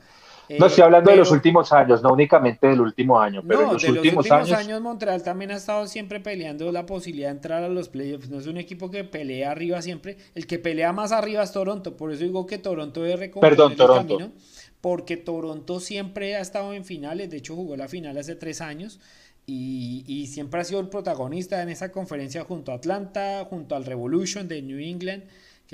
no 0.48 0.66
estoy 0.66 0.84
hablando 0.84 1.10
de 1.10 1.16
los 1.16 1.30
últimos 1.30 1.72
años, 1.72 2.02
no 2.02 2.12
únicamente 2.12 2.66
del 2.66 2.80
último 2.80 3.20
año, 3.20 3.42
pero 3.46 3.62
en 3.62 3.72
los, 3.72 3.82
de 3.82 3.90
últimos, 3.90 4.28
los 4.28 4.38
últimos 4.38 4.58
años... 4.58 4.80
Montreal 4.80 5.22
también 5.22 5.50
ha 5.50 5.56
estado 5.56 5.86
siempre 5.86 6.20
peleando 6.20 6.70
la 6.70 6.86
posibilidad 6.86 7.28
de 7.28 7.36
entrar 7.36 7.62
a 7.62 7.68
los 7.68 7.88
playoffs. 7.88 8.28
No 8.28 8.38
es 8.38 8.46
un 8.46 8.58
equipo 8.58 8.90
que 8.90 9.04
pelea 9.04 9.50
arriba 9.50 9.80
siempre. 9.82 10.16
El 10.34 10.46
que 10.46 10.58
pelea 10.58 10.92
más 10.92 11.12
arriba 11.12 11.42
es 11.42 11.52
Toronto. 11.52 11.96
Por 11.96 12.12
eso 12.12 12.24
digo 12.24 12.46
que 12.46 12.58
Toronto 12.58 13.02
debe 13.02 13.28
Perdón, 13.28 13.72
el 13.72 13.78
Toronto. 13.78 14.16
camino. 14.16 14.32
Porque 14.80 15.16
Toronto 15.16 15.80
siempre 15.80 16.36
ha 16.36 16.40
estado 16.40 16.74
en 16.74 16.84
finales. 16.84 17.30
De 17.30 17.38
hecho, 17.38 17.54
jugó 17.54 17.76
la 17.76 17.88
final 17.88 18.16
hace 18.18 18.34
tres 18.34 18.60
años. 18.60 19.00
Y, 19.46 20.04
y, 20.06 20.26
siempre 20.28 20.60
ha 20.60 20.64
sido 20.64 20.80
el 20.80 20.88
protagonista 20.88 21.62
en 21.62 21.68
esa 21.68 21.92
conferencia 21.92 22.44
junto 22.44 22.72
a 22.72 22.76
Atlanta, 22.76 23.46
junto 23.48 23.76
al 23.76 23.84
Revolution 23.84 24.48
de 24.48 24.62
New 24.62 24.78
England 24.78 25.24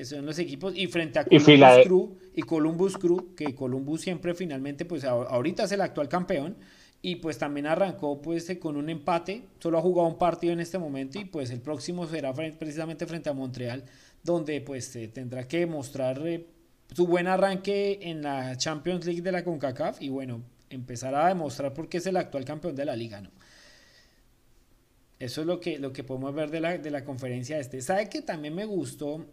que 0.01 0.07
son 0.07 0.25
los 0.25 0.39
equipos, 0.39 0.73
y 0.75 0.87
frente 0.87 1.19
a 1.19 1.25
Columbus 1.27 1.85
Crew, 1.85 2.17
y 2.35 2.41
Columbus 2.41 2.97
Crew, 2.97 3.35
que 3.35 3.55
Columbus 3.55 4.01
siempre 4.01 4.33
finalmente, 4.35 4.87
pues 4.87 5.05
ahorita 5.05 5.65
es 5.65 5.73
el 5.73 5.83
actual 5.83 6.09
campeón, 6.09 6.57
y 7.03 7.17
pues 7.17 7.37
también 7.37 7.67
arrancó 7.67 8.23
pues 8.23 8.49
eh, 8.49 8.59
con 8.59 8.79
un 8.79 8.89
empate, 8.89 9.45
solo 9.59 9.77
ha 9.77 9.83
jugado 9.83 10.09
un 10.09 10.17
partido 10.17 10.55
en 10.55 10.61
este 10.61 10.79
momento, 10.79 11.21
y 11.21 11.27
pues 11.27 11.51
el 11.51 11.61
próximo 11.61 12.07
será 12.07 12.33
precisamente 12.33 13.05
frente 13.05 13.29
a 13.29 13.35
Montreal, 13.35 13.85
donde 14.23 14.63
pues 14.63 14.91
tendrá 15.13 15.47
que 15.47 15.67
mostrar 15.67 16.27
eh, 16.27 16.47
su 16.95 17.07
buen 17.07 17.27
arranque 17.27 17.99
en 18.01 18.23
la 18.23 18.57
Champions 18.57 19.05
League 19.05 19.21
de 19.21 19.33
la 19.33 19.45
CONCACAF, 19.45 20.01
y 20.01 20.09
bueno, 20.09 20.43
empezar 20.71 21.15
a 21.15 21.29
demostrar 21.29 21.75
por 21.75 21.91
qué 21.91 21.99
es 21.99 22.07
el 22.07 22.17
actual 22.17 22.47
campeón 22.47 22.75
de 22.75 22.87
la 22.87 22.97
liga, 22.97 23.21
¿no? 23.21 23.31
Eso 25.19 25.43
es 25.43 25.47
lo 25.47 25.61
que, 25.61 25.79
lo 25.79 25.93
que 25.93 26.05
podemos 26.05 26.35
ver 26.35 26.51
de 26.51 26.61
la, 26.61 26.79
de 26.79 26.91
la 26.91 27.05
conferencia 27.05 27.59
este. 27.59 27.83
¿Sabe 27.83 28.09
que 28.09 28.23
también 28.23 28.55
me 28.55 28.65
gustó 28.65 29.27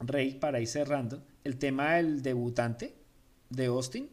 Rey, 0.00 0.34
para 0.34 0.60
ir 0.60 0.68
cerrando, 0.68 1.22
el 1.44 1.58
tema 1.58 1.94
del 1.94 2.22
debutante 2.22 2.94
de 3.50 3.66
Austin. 3.66 4.08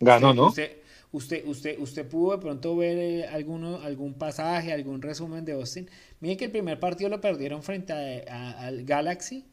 Ganó, 0.00 0.34
¿no? 0.34 0.48
Usted, 0.48 1.44
usted, 1.46 1.78
usted, 1.78 2.06
pudo 2.06 2.32
de 2.32 2.38
pronto 2.38 2.76
ver 2.76 2.98
eh, 2.98 3.26
alguno, 3.26 3.80
algún 3.82 4.14
pasaje, 4.14 4.72
algún 4.72 5.02
resumen 5.02 5.44
de 5.44 5.52
Austin. 5.52 5.88
Miren 6.20 6.36
que 6.36 6.46
el 6.46 6.50
primer 6.50 6.78
partido 6.78 7.08
lo 7.10 7.20
perdieron 7.20 7.62
frente 7.62 7.92
al 7.92 8.84
Galaxy, 8.84 9.44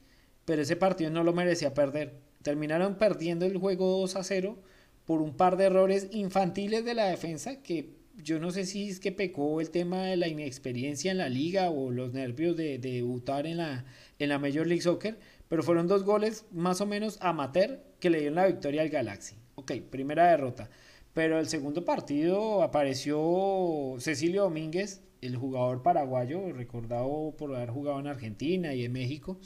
pero 0.44 0.62
ese 0.62 0.76
partido 0.76 1.10
no 1.10 1.24
lo 1.24 1.34
merecía 1.34 1.74
perder. 1.74 2.20
Terminaron 2.42 2.96
perdiendo 2.96 3.46
el 3.46 3.58
juego 3.58 4.00
2 4.02 4.16
a 4.18 4.24
0 4.24 4.58
por 5.06 5.22
un 5.22 5.36
par 5.36 5.58
de 5.58 5.66
errores 5.66 6.10
infantiles 6.12 6.84
de 6.84 6.94
la 6.94 7.06
defensa 7.06 7.62
que 7.62 7.95
yo 8.18 8.40
no 8.40 8.52
sé 8.52 8.66
si 8.66 8.90
es 8.90 9.00
que 9.00 9.12
pecó 9.12 9.62
el 9.62 9.70
tema 9.70 10.04
de 10.04 10.18
la 10.18 10.28
inexperiencia 10.28 11.12
en 11.12 11.18
la 11.18 11.30
liga 11.30 11.70
o 11.70 11.92
los 11.92 12.14
nervios 12.14 12.56
de, 12.56 12.80
debutar 12.80 13.46
en 13.46 13.58
la, 13.58 13.86
en 14.20 14.30
la 14.30 14.40
Major 14.40 14.66
League 14.66 14.82
Soccer, 14.82 15.20
pero 15.48 15.64
fueron 15.64 15.88
dos 15.88 16.04
goles 16.04 16.46
más 16.52 16.82
o 16.82 16.86
menos 16.86 17.18
amateur 17.22 17.84
que 18.00 18.10
le 18.10 18.20
dieron 18.20 18.36
la 18.36 18.48
victoria 18.48 18.82
al 18.82 18.90
Galaxy. 18.90 19.36
Ok, 19.56 19.74
primera 19.90 20.30
derrota. 20.30 20.70
Pero 21.14 21.40
el 21.40 21.48
segundo 21.48 21.86
partido 21.86 22.62
apareció 22.62 23.96
Cecilio 24.00 24.44
Domínguez, 24.44 25.02
el 25.22 25.38
jugador 25.38 25.82
paraguayo, 25.82 26.52
recordado 26.52 27.34
por 27.38 27.56
haber 27.56 27.70
jugado 27.70 28.00
en 28.00 28.08
Argentina 28.08 28.74
y 28.74 28.84
en 28.84 28.92
México, 28.92 29.40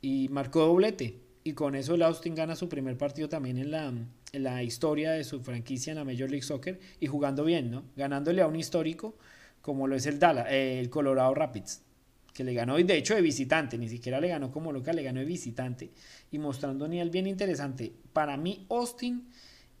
y 0.00 0.28
marcó 0.30 0.60
doblete. 0.60 1.20
Y 1.44 1.52
con 1.52 1.74
eso 1.74 1.94
el 1.94 2.02
Austin 2.02 2.34
gana 2.34 2.56
su 2.56 2.68
primer 2.68 2.96
partido 2.96 3.28
también 3.28 3.58
en 3.58 3.70
la, 3.70 3.92
la 4.32 4.62
historia 4.62 5.12
de 5.12 5.24
su 5.24 5.40
franquicia 5.40 5.92
en 5.92 5.98
la 5.98 6.04
Major 6.04 6.30
League 6.30 6.42
Soccer 6.42 6.78
y 7.00 7.06
jugando 7.06 7.44
bien, 7.44 7.70
¿no? 7.70 7.84
Ganándole 7.96 8.42
a 8.42 8.46
un 8.46 8.56
histórico 8.56 9.16
como 9.66 9.88
lo 9.88 9.96
es 9.96 10.06
el 10.06 10.20
Dallas, 10.20 10.46
eh, 10.48 10.78
el 10.78 10.88
Colorado 10.88 11.34
Rapids, 11.34 11.82
que 12.32 12.44
le 12.44 12.54
ganó, 12.54 12.78
y 12.78 12.84
de 12.84 12.96
hecho 12.96 13.16
de 13.16 13.20
visitante, 13.20 13.76
ni 13.76 13.88
siquiera 13.88 14.20
le 14.20 14.28
ganó 14.28 14.52
como 14.52 14.70
local, 14.70 14.94
le 14.94 15.02
ganó 15.02 15.18
de 15.18 15.26
visitante 15.26 15.90
y 16.30 16.38
mostrando 16.38 16.84
un 16.84 16.92
nivel 16.92 17.10
bien 17.10 17.26
interesante. 17.26 17.92
Para 18.12 18.36
mí, 18.36 18.64
Austin, 18.70 19.28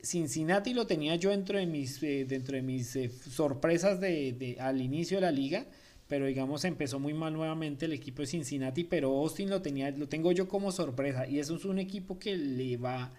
Cincinnati 0.02 0.74
lo 0.74 0.88
tenía 0.88 1.14
yo 1.14 1.30
dentro 1.30 1.56
de 1.56 1.66
mis, 1.66 2.02
eh, 2.02 2.24
dentro 2.26 2.56
de 2.56 2.62
mis 2.62 2.96
eh, 2.96 3.10
sorpresas 3.10 4.00
de, 4.00 4.56
al 4.58 4.80
inicio 4.80 5.18
de 5.18 5.20
la 5.20 5.30
liga, 5.30 5.66
pero 6.08 6.26
digamos 6.26 6.64
empezó 6.64 6.98
muy 6.98 7.14
mal 7.14 7.32
nuevamente 7.32 7.86
el 7.86 7.92
equipo 7.92 8.22
de 8.22 8.26
Cincinnati, 8.26 8.82
pero 8.82 9.16
Austin 9.16 9.50
lo 9.50 9.62
tenía, 9.62 9.92
lo 9.92 10.08
tengo 10.08 10.32
yo 10.32 10.48
como 10.48 10.72
sorpresa 10.72 11.28
y 11.28 11.38
eso 11.38 11.54
es 11.54 11.64
un 11.64 11.78
equipo 11.78 12.18
que 12.18 12.36
le 12.36 12.76
va 12.76 13.12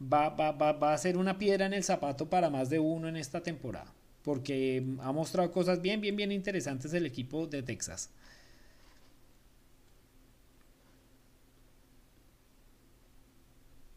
va, 0.00 0.30
va, 0.30 0.52
va, 0.52 0.72
va 0.72 0.94
a 0.94 0.98
ser 0.98 1.16
una 1.16 1.38
piedra 1.38 1.66
en 1.66 1.74
el 1.74 1.84
zapato 1.84 2.28
para 2.28 2.50
más 2.50 2.70
de 2.70 2.78
uno 2.78 3.08
en 3.08 3.16
esta 3.16 3.42
temporada. 3.42 3.92
Porque 4.22 4.84
ha 5.00 5.12
mostrado 5.12 5.50
cosas 5.50 5.80
bien, 5.80 6.00
bien, 6.00 6.16
bien 6.16 6.32
interesantes 6.32 6.92
el 6.92 7.06
equipo 7.06 7.46
de 7.46 7.62
Texas. 7.62 8.10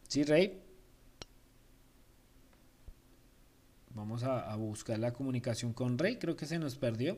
Sí, 0.07 0.23
Rey. 0.23 0.59
Vamos 3.95 4.23
a, 4.23 4.55
buscar 4.55 4.97
la 4.99 5.11
comunicación 5.11 5.73
con 5.73 5.97
Rey. 5.97 6.17
Creo 6.17 6.35
que 6.35 6.45
se 6.45 6.59
nos 6.59 6.75
perdió. 6.75 7.17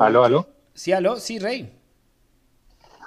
aló, 0.00 0.24
aló. 0.24 0.48
Sí, 0.74 0.92
aló, 0.92 1.16
sí, 1.16 1.38
Rey. 1.38 1.72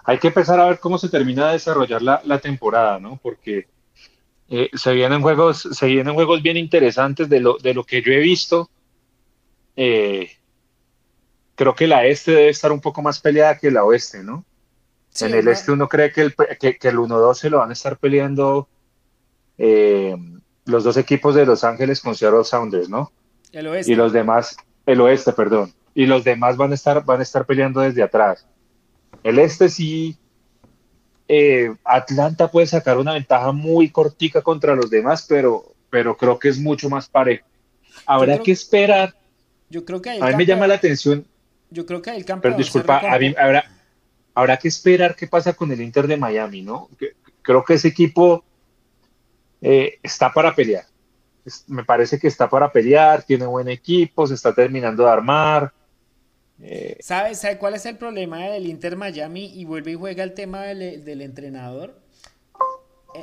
Hay 0.03 0.19
que 0.19 0.27
empezar 0.27 0.60
a 0.60 0.67
ver 0.67 0.79
cómo 0.79 0.97
se 0.97 1.10
termina 1.10 1.47
de 1.47 1.53
desarrollar 1.53 2.01
la, 2.01 2.21
la 2.23 2.39
temporada, 2.39 2.99
¿no? 2.99 3.17
Porque 3.17 3.67
eh, 4.49 4.69
se 4.73 4.93
vienen 4.93 5.21
juegos, 5.21 5.67
se 5.71 5.86
vienen 5.88 6.13
juegos 6.13 6.41
bien 6.41 6.57
interesantes 6.57 7.27
de 7.29 7.39
lo, 7.39 7.57
de 7.57 7.73
lo 7.73 7.83
que 7.83 8.01
yo 8.01 8.12
he 8.12 8.19
visto. 8.19 8.69
Eh, 9.75 10.31
creo 11.55 11.75
que 11.75 11.88
la 11.88 12.05
este 12.05 12.31
debe 12.31 12.49
estar 12.49 12.71
un 12.71 12.81
poco 12.81 13.01
más 13.01 13.19
peleada 13.19 13.57
que 13.57 13.71
la 13.71 13.83
oeste, 13.83 14.23
¿no? 14.23 14.45
en 15.19 15.33
el 15.33 15.47
este 15.47 15.71
uno 15.71 15.89
cree 15.89 16.12
que 16.12 16.21
el, 16.21 16.36
que, 16.36 16.77
el 16.81 16.97
1-2 16.97 17.33
se 17.33 17.49
lo 17.49 17.57
van 17.57 17.71
a 17.71 17.73
estar 17.73 17.97
peleando 17.97 18.67
eh, 19.57 20.15
los 20.65 20.83
dos 20.83 20.97
equipos 20.97 21.33
de 21.33 21.45
Los 21.45 21.63
Ángeles 21.63 22.01
con 22.01 22.15
Seattle 22.15 22.43
Sounders, 22.43 22.88
¿no? 22.88 23.12
El 23.51 23.67
oeste. 23.67 23.91
Y 23.91 23.95
los 23.95 24.13
demás, 24.13 24.57
el 24.86 25.01
oeste, 25.01 25.33
perdón. 25.33 25.73
Y 25.95 26.05
los 26.05 26.23
demás 26.23 26.57
van 26.57 26.71
a 26.71 26.75
estar, 26.75 27.03
van 27.03 27.19
a 27.19 27.23
estar 27.23 27.45
peleando 27.45 27.81
desde 27.81 28.03
atrás. 28.03 28.45
El 29.23 29.39
este 29.39 29.69
sí, 29.69 30.17
eh, 31.27 31.75
Atlanta 31.83 32.49
puede 32.49 32.67
sacar 32.67 32.97
una 32.97 33.13
ventaja 33.13 33.51
muy 33.51 33.89
cortica 33.89 34.41
contra 34.41 34.75
los 34.75 34.89
demás, 34.89 35.25
pero, 35.27 35.75
pero 35.89 36.15
creo 36.15 36.39
que 36.39 36.49
es 36.49 36.59
mucho 36.59 36.89
más 36.89 37.09
parejo. 37.09 37.45
Habrá 38.05 38.39
que 38.39 38.51
esperar. 38.51 39.13
Yo 39.69 39.83
creo 39.83 40.01
que 40.01 40.11
a 40.11 40.27
mí 40.27 40.35
me 40.35 40.45
llama 40.45 40.67
la 40.67 40.75
atención. 40.75 41.25
Yo 41.69 41.85
creo 41.85 42.01
que 42.01 42.11
el 42.15 42.23
campo. 42.23 42.43
Pero 42.43 42.55
disculpa, 42.55 42.99
habrá, 42.99 43.65
habrá 44.33 44.57
que 44.57 44.69
esperar 44.69 45.15
qué 45.15 45.27
pasa 45.27 45.53
con 45.53 45.71
el 45.71 45.81
Inter 45.81 46.07
de 46.07 46.15
Miami, 46.15 46.61
¿no? 46.61 46.89
Creo 47.41 47.63
que 47.65 47.73
ese 47.73 47.89
equipo 47.89 48.45
eh, 49.61 49.99
está 50.01 50.31
para 50.31 50.55
pelear. 50.55 50.85
Me 51.67 51.83
parece 51.83 52.19
que 52.19 52.27
está 52.27 52.49
para 52.49 52.71
pelear, 52.71 53.23
tiene 53.23 53.45
buen 53.45 53.67
equipo, 53.67 54.27
se 54.27 54.35
está 54.35 54.53
terminando 54.53 55.03
de 55.03 55.09
armar. 55.09 55.73
Eh, 56.61 56.97
¿Sabes 56.99 57.39
sabe 57.39 57.57
cuál 57.57 57.75
es 57.75 57.85
el 57.85 57.97
problema 57.97 58.47
del 58.47 58.67
Inter 58.67 58.95
Miami? 58.95 59.51
Y 59.53 59.65
vuelve 59.65 59.91
y 59.91 59.95
juega 59.95 60.23
el 60.23 60.33
tema 60.33 60.63
del, 60.63 61.21
entrenador. 61.21 62.01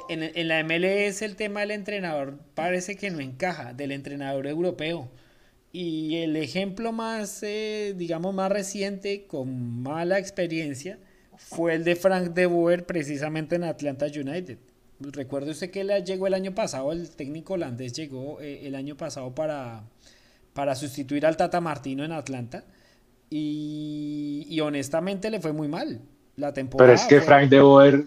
En, 0.09 0.23
en, 0.23 0.49
la 0.49 0.63
MLS 0.65 1.23
el 1.23 1.37
tema 1.37 1.61
del 1.61 1.73
entrenador 1.73 2.39
parece 2.55 2.97
que 2.97 3.11
no 3.11 3.21
encaja, 3.21 3.73
del 3.75 3.93
entrenador 3.93 4.47
europeo. 4.47 5.11
Y 5.73 6.19
el 6.19 6.37
ejemplo 6.37 6.93
más, 6.93 7.43
eh, 7.43 7.95
digamos, 7.97 8.33
más 8.33 8.51
reciente, 8.51 9.27
con 9.27 9.83
mala 9.83 10.21
experiencia, 10.21 10.99
fue 11.37 11.75
el 11.75 11.85
de 11.85 11.97
Frank 11.97 12.33
de 12.33 12.47
Boer 12.47 12.87
precisamente 12.87 13.57
en 13.57 13.65
Atlanta 13.65 14.07
United. 14.07 14.59
Recuerdo 15.01 15.51
usted 15.51 15.71
que 15.71 15.81
él 15.81 15.91
llegó 16.05 16.29
el 16.29 16.35
año 16.35 16.55
pasado, 16.55 16.93
el 16.93 17.11
técnico 17.11 17.55
holandés 17.55 17.93
llegó 17.93 18.41
eh, 18.41 18.67
el 18.69 18.77
año 18.77 18.97
pasado 18.97 19.35
para, 19.35 19.83
para 20.53 20.77
sustituir 20.77 21.27
al 21.27 21.37
Tata 21.37 21.61
Martino 21.61 22.05
en 22.05 22.13
Atlanta 22.13 22.65
y, 23.31 24.61
honestamente 24.61 25.31
le 25.31 25.41
fue 25.41 25.53
muy 25.53 25.69
mal 25.69 26.01
la 26.37 26.53
temporada. 26.53 26.93
Pero 26.93 27.01
es 27.01 27.07
que 27.07 27.21
Frank 27.21 27.51
de 27.51 27.61
Boer 27.61 28.07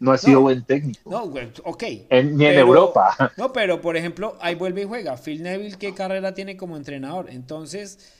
no 0.00 0.12
ha 0.12 0.18
sido 0.18 0.40
buen 0.40 0.64
técnico. 0.64 1.10
No, 1.10 1.24
ok. 1.64 1.84
ni 2.10 2.46
en 2.46 2.58
Europa. 2.58 3.32
No, 3.36 3.52
pero 3.52 3.80
por 3.80 3.96
ejemplo, 3.96 4.36
ahí 4.40 4.54
vuelve 4.54 4.82
y 4.82 4.84
juega. 4.84 5.16
Phil 5.16 5.42
Neville, 5.42 5.76
¿qué 5.76 5.94
carrera 5.94 6.34
tiene 6.34 6.56
como 6.56 6.76
entrenador? 6.76 7.30
Entonces, 7.30 8.14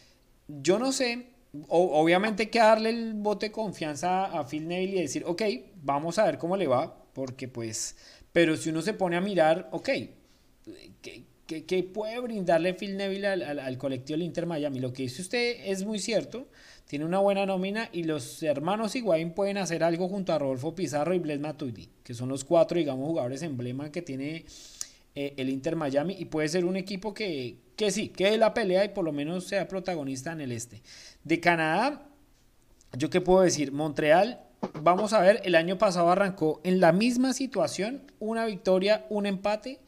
yo 0.49 0.79
no 0.79 0.93
sé. 0.93 1.31
obviamente 1.69 2.45
hay 2.45 2.49
que 2.49 2.59
darle 2.59 2.91
el 2.91 3.15
bote 3.15 3.47
de 3.47 3.53
confianza 3.53 4.27
a 4.27 4.47
Phil 4.47 4.67
Neville 4.67 4.99
y 4.99 5.03
decir, 5.03 5.25
ok, 5.27 5.43
vamos 5.83 6.19
a 6.19 6.25
ver 6.25 6.39
cómo 6.39 6.57
le 6.57 6.67
va. 6.67 7.05
Porque 7.13 7.49
pues, 7.49 7.97
pero 8.33 8.57
si 8.57 8.71
uno 8.71 8.83
se 8.83 8.95
pone 8.95 9.17
a 9.17 9.21
mirar, 9.21 9.69
ok, 9.73 9.89
¿qué, 11.03 11.28
que, 11.49 11.83
puede 11.83 12.21
brindarle 12.21 12.75
Phil 12.75 12.97
Neville 12.97 13.27
al, 13.27 13.79
colectivo 13.79 14.19
del 14.19 14.27
Inter 14.27 14.45
Miami. 14.45 14.81
Lo 14.81 14.93
que 14.93 15.05
dice 15.05 15.23
usted 15.23 15.57
es 15.65 15.83
muy 15.83 15.99
cierto, 15.99 16.47
tiene 16.87 17.07
una 17.07 17.21
buena 17.21 17.47
nómina 17.47 17.89
y 17.91 18.03
los 18.03 18.43
hermanos 18.43 18.95
Higuaín 18.95 19.33
pueden 19.33 19.57
hacer 19.57 19.83
algo 19.83 20.09
junto 20.09 20.35
a 20.35 20.39
Rodolfo 20.39 20.75
Pizarro 20.75 21.15
y 21.15 21.19
Blaise 21.19 21.41
Matuidi, 21.41 21.89
que 22.05 22.13
son 22.13 22.29
los 22.29 22.45
cuatro, 22.45 22.77
digamos, 22.77 23.09
jugadores 23.09 23.41
emblema 23.43 23.91
que 23.91 24.03
tiene 24.03 24.45
eh, 25.15 25.35
el 25.39 25.49
Inter 25.49 25.75
Miami 25.75 26.17
y 26.19 26.27
puede 26.27 26.49
ser 26.49 26.67
un 26.67 26.77
equipo 26.77 27.15
que, 27.15 27.57
que 27.77 27.91
sí, 27.91 28.11
que 28.11 28.37
la 28.37 28.53
pelea 28.53 28.85
y 28.85 28.91
por 28.91 29.07
lo 29.07 29.13
menos 29.13 29.45
sea 29.45 29.67
protagonista 29.69 30.33
en 30.33 30.43
el 30.43 30.53
este. 30.53 30.83
De 31.25 31.41
Canadá, 31.41 32.11
yo 32.93 33.09
qué 33.09 33.23
puedo 33.23 33.41
decir, 33.41 33.73
Montreal, 33.73 34.43
vamos 34.83 35.15
a 35.15 35.21
ver, 35.21 35.41
el 35.45 35.55
año 35.55 35.79
pasado 35.79 36.11
arrancó 36.11 36.61
en 36.63 36.79
la 36.79 36.93
misma 36.93 37.33
situación, 37.33 38.03
una 38.19 38.45
victoria, 38.45 39.07
un 39.09 39.25
empate 39.25 39.81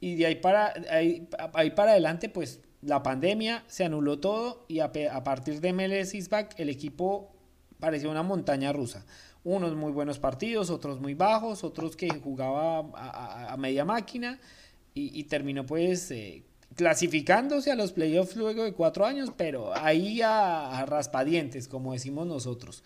y 0.00 0.16
de 0.16 0.26
ahí 0.26 0.36
para, 0.36 0.72
ahí, 0.90 1.28
ahí 1.52 1.70
para 1.70 1.92
adelante, 1.92 2.28
pues 2.28 2.60
la 2.82 3.02
pandemia 3.02 3.64
se 3.66 3.84
anuló 3.84 4.18
todo 4.18 4.66
y 4.68 4.80
a, 4.80 4.92
partir 4.92 5.60
de 5.60 5.72
MLS 5.72 6.28
back 6.28 6.54
el 6.58 6.68
equipo 6.68 7.32
parecía 7.80 8.08
una 8.08 8.22
montaña 8.22 8.72
rusa. 8.72 9.04
Unos 9.42 9.74
muy 9.74 9.92
buenos 9.92 10.18
partidos, 10.18 10.70
otros 10.70 11.00
muy 11.00 11.14
bajos, 11.14 11.64
otros 11.64 11.96
que 11.96 12.08
jugaba 12.08 12.78
a, 12.94 13.56
media 13.58 13.84
máquina 13.84 14.38
y, 14.94 15.24
terminó 15.24 15.66
pues 15.66 16.10
eh, 16.12 16.44
clasificándose 16.76 17.70
a 17.70 17.74
los 17.74 17.92
playoffs 17.92 18.36
luego 18.36 18.64
de 18.64 18.72
cuatro 18.72 19.04
años, 19.04 19.32
pero 19.36 19.76
ahí 19.76 20.22
a 20.22 20.84
raspadientes, 20.86 21.68
como 21.68 21.92
decimos 21.92 22.26
nosotros. 22.26 22.84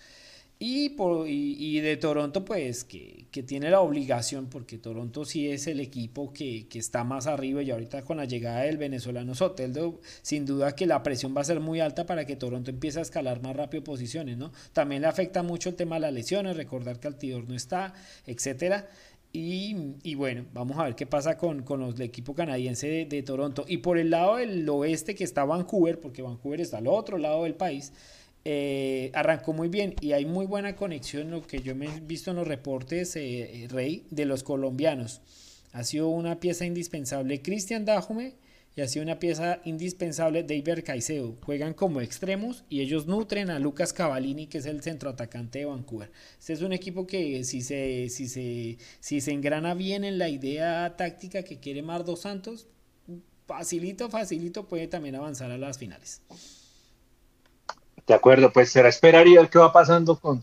Y, 0.60 0.88
por, 0.90 1.28
y, 1.28 1.78
de 1.80 1.96
Toronto, 1.96 2.44
pues 2.44 2.82
que, 2.82 3.26
tiene 3.46 3.70
la 3.70 3.80
obligación, 3.80 4.48
porque 4.48 4.76
Toronto 4.76 5.24
sí 5.24 5.48
es 5.48 5.68
el 5.68 5.78
equipo 5.78 6.32
que, 6.32 6.66
está 6.74 7.04
más 7.04 7.28
arriba 7.28 7.62
y 7.62 7.70
ahorita 7.70 8.02
con 8.02 8.16
la 8.16 8.24
llegada 8.24 8.62
del 8.62 8.76
venezolano 8.76 9.36
Soteldo, 9.36 10.00
sin 10.22 10.46
duda 10.46 10.74
que 10.74 10.86
la 10.86 11.04
presión 11.04 11.32
va 11.36 11.42
a 11.42 11.44
ser 11.44 11.60
muy 11.60 11.78
alta 11.78 12.06
para 12.06 12.26
que 12.26 12.34
Toronto 12.34 12.70
empiece 12.70 12.98
a 12.98 13.02
escalar 13.02 13.40
más 13.40 13.54
rápido 13.54 13.84
posiciones, 13.84 14.36
¿no? 14.36 14.50
También 14.72 15.02
le 15.02 15.08
afecta 15.08 15.44
mucho 15.44 15.68
el 15.68 15.76
tema 15.76 15.94
de 15.96 16.00
las 16.00 16.12
lesiones, 16.12 16.56
recordar 16.56 16.98
que 16.98 17.06
Altidor 17.06 17.48
no 17.48 17.54
está, 17.54 17.94
etcétera. 18.26 18.88
Y, 19.32 20.14
bueno, 20.16 20.46
vamos 20.52 20.78
a 20.78 20.84
ver 20.84 20.96
qué 20.96 21.06
pasa 21.06 21.36
con, 21.38 21.62
con 21.62 21.82
el 21.82 22.00
equipo 22.00 22.34
canadiense 22.34 22.88
de, 22.88 23.04
de 23.04 23.22
Toronto. 23.22 23.64
Y 23.68 23.76
por 23.76 23.98
el 23.98 24.10
lado 24.10 24.36
del 24.36 24.68
oeste 24.68 25.14
que 25.14 25.22
está 25.22 25.44
Vancouver, 25.44 26.00
porque 26.00 26.22
Vancouver 26.22 26.60
está 26.60 26.78
al 26.78 26.88
otro 26.88 27.18
lado 27.18 27.44
del 27.44 27.54
país, 27.54 27.92
eh, 28.50 29.10
arrancó 29.12 29.52
muy 29.52 29.68
bien 29.68 29.94
y 30.00 30.12
hay 30.12 30.24
muy 30.24 30.46
buena 30.46 30.74
conexión, 30.74 31.30
lo 31.30 31.46
que 31.46 31.60
yo 31.60 31.74
me 31.74 31.84
he 31.84 32.00
visto 32.00 32.30
en 32.30 32.38
los 32.38 32.48
reportes, 32.48 33.14
eh, 33.14 33.66
Rey, 33.68 34.06
de 34.08 34.24
los 34.24 34.42
colombianos. 34.42 35.20
Ha 35.72 35.84
sido 35.84 36.08
una 36.08 36.40
pieza 36.40 36.64
indispensable 36.64 37.42
Cristian 37.42 37.84
Dajume 37.84 38.36
y 38.74 38.80
ha 38.80 38.88
sido 38.88 39.02
una 39.02 39.18
pieza 39.18 39.60
indispensable 39.66 40.44
David 40.44 40.82
Caicedo. 40.82 41.36
Juegan 41.44 41.74
como 41.74 42.00
extremos 42.00 42.64
y 42.70 42.80
ellos 42.80 43.06
nutren 43.06 43.50
a 43.50 43.58
Lucas 43.58 43.92
Cavallini, 43.92 44.46
que 44.46 44.56
es 44.58 44.64
el 44.64 44.80
centroatacante 44.80 45.58
de 45.58 45.64
Vancouver. 45.66 46.10
Este 46.38 46.54
es 46.54 46.62
un 46.62 46.72
equipo 46.72 47.06
que 47.06 47.44
si 47.44 47.60
se, 47.60 48.08
si 48.08 48.28
se, 48.28 48.78
si 49.00 49.20
se 49.20 49.32
engrana 49.32 49.74
bien 49.74 50.04
en 50.04 50.16
la 50.16 50.30
idea 50.30 50.96
táctica 50.96 51.42
que 51.42 51.58
quiere 51.60 51.82
Mardo 51.82 52.16
Santos, 52.16 52.66
facilito, 53.46 54.08
facilito 54.08 54.66
puede 54.68 54.88
también 54.88 55.16
avanzar 55.16 55.50
a 55.50 55.58
las 55.58 55.76
finales. 55.76 56.22
De 58.08 58.14
acuerdo, 58.14 58.50
pues 58.50 58.70
será 58.70 58.88
esperar 58.88 59.28
y 59.28 59.36
ver 59.36 59.50
qué 59.50 59.58
va 59.58 59.70
pasando 59.70 60.18
con, 60.18 60.42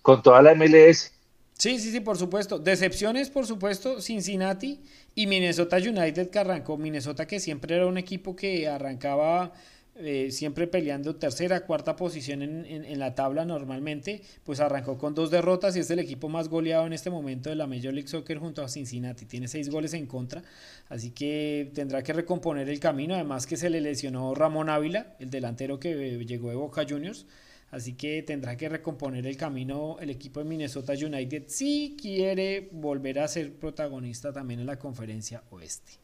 con 0.00 0.22
toda 0.22 0.40
la 0.40 0.54
MLS. 0.54 1.12
Sí, 1.58 1.78
sí, 1.78 1.92
sí, 1.92 2.00
por 2.00 2.16
supuesto. 2.16 2.58
Decepciones, 2.58 3.28
por 3.28 3.46
supuesto, 3.46 4.00
Cincinnati 4.00 4.80
y 5.14 5.26
Minnesota 5.26 5.76
United 5.76 6.30
que 6.30 6.38
arrancó. 6.38 6.78
Minnesota 6.78 7.26
que 7.26 7.38
siempre 7.38 7.76
era 7.76 7.86
un 7.86 7.98
equipo 7.98 8.34
que 8.34 8.66
arrancaba 8.66 9.52
eh, 9.96 10.32
siempre 10.32 10.66
peleando 10.66 11.14
tercera, 11.16 11.66
cuarta 11.66 11.94
posición 11.94 12.42
en, 12.42 12.64
en, 12.66 12.98
la 12.98 13.14
tabla 13.14 13.44
normalmente, 13.44 14.22
pues 14.42 14.58
arrancó 14.58 14.98
con 14.98 15.14
dos 15.14 15.30
derrotas 15.30 15.76
y 15.76 15.80
es 15.80 15.90
el 15.90 16.00
equipo 16.00 16.28
más 16.28 16.48
goleado 16.48 16.86
en 16.86 16.92
este 16.92 17.10
momento 17.10 17.48
de 17.48 17.54
la 17.54 17.68
Major 17.68 17.94
League 17.94 18.08
Soccer 18.08 18.38
junto 18.38 18.62
a 18.62 18.68
Cincinnati. 18.68 19.24
Tiene 19.24 19.46
seis 19.46 19.70
goles 19.70 19.94
en 19.94 20.06
contra, 20.06 20.42
así 20.88 21.12
que 21.12 21.70
tendrá 21.74 22.02
que 22.02 22.12
recomponer 22.12 22.68
el 22.68 22.80
camino. 22.80 23.14
Además 23.14 23.46
que 23.46 23.56
se 23.56 23.70
le 23.70 23.80
lesionó 23.80 24.34
Ramón 24.34 24.68
Ávila, 24.68 25.14
el 25.20 25.30
delantero 25.30 25.78
que 25.78 26.24
llegó 26.24 26.50
de 26.50 26.56
Boca 26.56 26.84
Juniors. 26.88 27.26
Así 27.70 27.94
que 27.94 28.22
tendrá 28.22 28.56
que 28.56 28.68
recomponer 28.68 29.26
el 29.26 29.36
camino 29.36 29.96
el 30.00 30.10
equipo 30.10 30.40
de 30.40 30.46
Minnesota 30.46 30.92
United 30.92 31.44
si 31.48 31.96
quiere 32.00 32.68
volver 32.70 33.18
a 33.18 33.26
ser 33.26 33.52
protagonista 33.52 34.32
también 34.32 34.60
en 34.60 34.66
la 34.66 34.78
conferencia 34.78 35.42
oeste. 35.50 35.94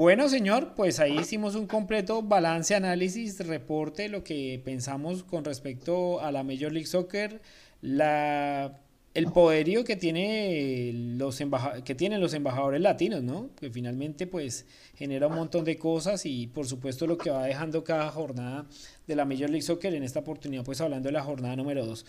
Bueno, 0.00 0.30
señor, 0.30 0.72
pues 0.76 0.98
ahí 0.98 1.18
hicimos 1.18 1.56
un 1.56 1.66
completo 1.66 2.22
balance, 2.22 2.74
análisis, 2.74 3.38
reporte, 3.46 4.08
lo 4.08 4.24
que 4.24 4.58
pensamos 4.64 5.22
con 5.22 5.44
respecto 5.44 6.22
a 6.22 6.32
la 6.32 6.42
Major 6.42 6.72
League 6.72 6.86
Soccer, 6.86 7.42
la, 7.82 8.78
el 9.12 9.26
poderío 9.26 9.84
que, 9.84 9.96
tiene 9.96 10.90
los 11.18 11.38
que 11.84 11.94
tienen 11.94 12.18
los 12.18 12.32
embajadores 12.32 12.80
latinos, 12.80 13.22
¿no? 13.22 13.50
Que 13.54 13.68
finalmente 13.68 14.26
pues 14.26 14.64
genera 14.94 15.26
un 15.26 15.34
montón 15.34 15.66
de 15.66 15.76
cosas 15.76 16.24
y 16.24 16.46
por 16.46 16.66
supuesto 16.66 17.06
lo 17.06 17.18
que 17.18 17.28
va 17.28 17.44
dejando 17.44 17.84
cada 17.84 18.10
jornada 18.10 18.64
de 19.06 19.14
la 19.14 19.26
Major 19.26 19.50
League 19.50 19.60
Soccer, 19.60 19.92
en 19.92 20.02
esta 20.02 20.20
oportunidad 20.20 20.64
pues 20.64 20.80
hablando 20.80 21.08
de 21.08 21.12
la 21.12 21.22
jornada 21.22 21.56
número 21.56 21.84
2. 21.84 22.06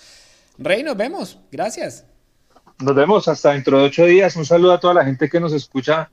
Rey, 0.60 0.82
nos 0.82 0.96
vemos, 0.96 1.40
gracias. 1.52 2.06
Nos 2.80 2.96
vemos 2.96 3.28
hasta 3.28 3.52
dentro 3.52 3.80
de 3.80 3.84
ocho 3.88 4.06
días. 4.06 4.38
Un 4.38 4.46
saludo 4.46 4.72
a 4.72 4.80
toda 4.80 4.94
la 4.94 5.04
gente 5.04 5.30
que 5.30 5.42
nos 5.42 5.52
escucha 5.52 6.10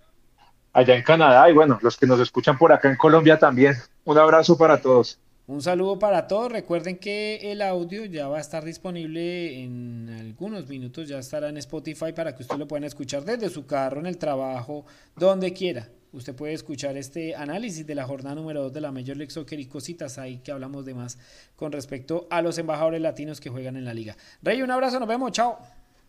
allá 0.73 0.95
en 0.95 1.03
Canadá 1.03 1.49
y 1.51 1.55
bueno, 1.55 1.79
los 1.83 1.97
que 1.97 2.07
nos 2.07 2.21
escuchan 2.21 2.57
por 2.59 2.73
acá 2.73 2.89
en 2.89 2.97
Colombia 2.97 3.39
también. 3.39 3.75
Un 4.05 4.19
abrazo 4.19 4.57
para 4.57 4.81
todos. 4.81 5.19
Un 5.49 5.63
saludo 5.63 5.99
para 5.99 6.27
todos. 6.27 6.53
Recuerden 6.53 6.99
que 6.99 7.51
el 7.51 7.63
audio 7.63 8.05
ya 8.05 8.29
va 8.29 8.37
a 8.37 8.41
estar 8.41 8.63
disponible 8.65 9.63
en 9.63 10.15
algunos 10.21 10.69
minutos, 10.69 11.09
ya 11.09 11.19
estará 11.19 11.49
en 11.49 11.57
Spotify 11.57 12.13
para 12.15 12.35
que 12.35 12.43
usted 12.43 12.57
lo 12.57 12.69
pueda 12.69 12.87
escuchar 12.87 13.25
desde 13.25 13.49
su 13.49 13.65
carro, 13.65 13.99
en 14.01 14.07
el 14.07 14.19
trabajo, 14.19 14.85
donde 15.17 15.55
quiera. 15.55 15.89
Usted 16.13 16.35
puede 16.35 16.53
escuchar 16.53 16.99
este 16.99 17.35
análisis 17.35 17.87
de 17.87 17.95
la 17.95 18.05
jornada 18.05 18.35
número 18.35 18.63
2 18.65 18.73
de 18.75 18.81
la 18.83 18.93
Major 18.93 19.17
League 19.17 19.31
Soccer 19.31 19.59
y 19.59 19.67
cositas 19.67 20.19
ahí 20.19 20.39
que 20.39 20.53
hablamos 20.53 20.85
de 20.85 20.95
más 20.95 21.19
con 21.57 21.73
respecto 21.73 22.27
a 22.31 22.43
los 22.43 22.59
embajadores 22.59 23.01
latinos 23.01 23.41
que 23.41 23.49
juegan 23.49 23.77
en 23.77 23.87
la 23.87 23.95
liga. 23.95 24.17
Rey, 24.43 24.61
un 24.61 24.71
abrazo, 24.71 25.01
nos 25.01 25.09
vemos, 25.09 25.33
chao. 25.33 25.59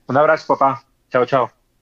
Un 0.07 0.18
abrazo, 0.18 0.53
papá. 0.57 0.86
Chao, 1.10 1.26
chao. 1.26 1.59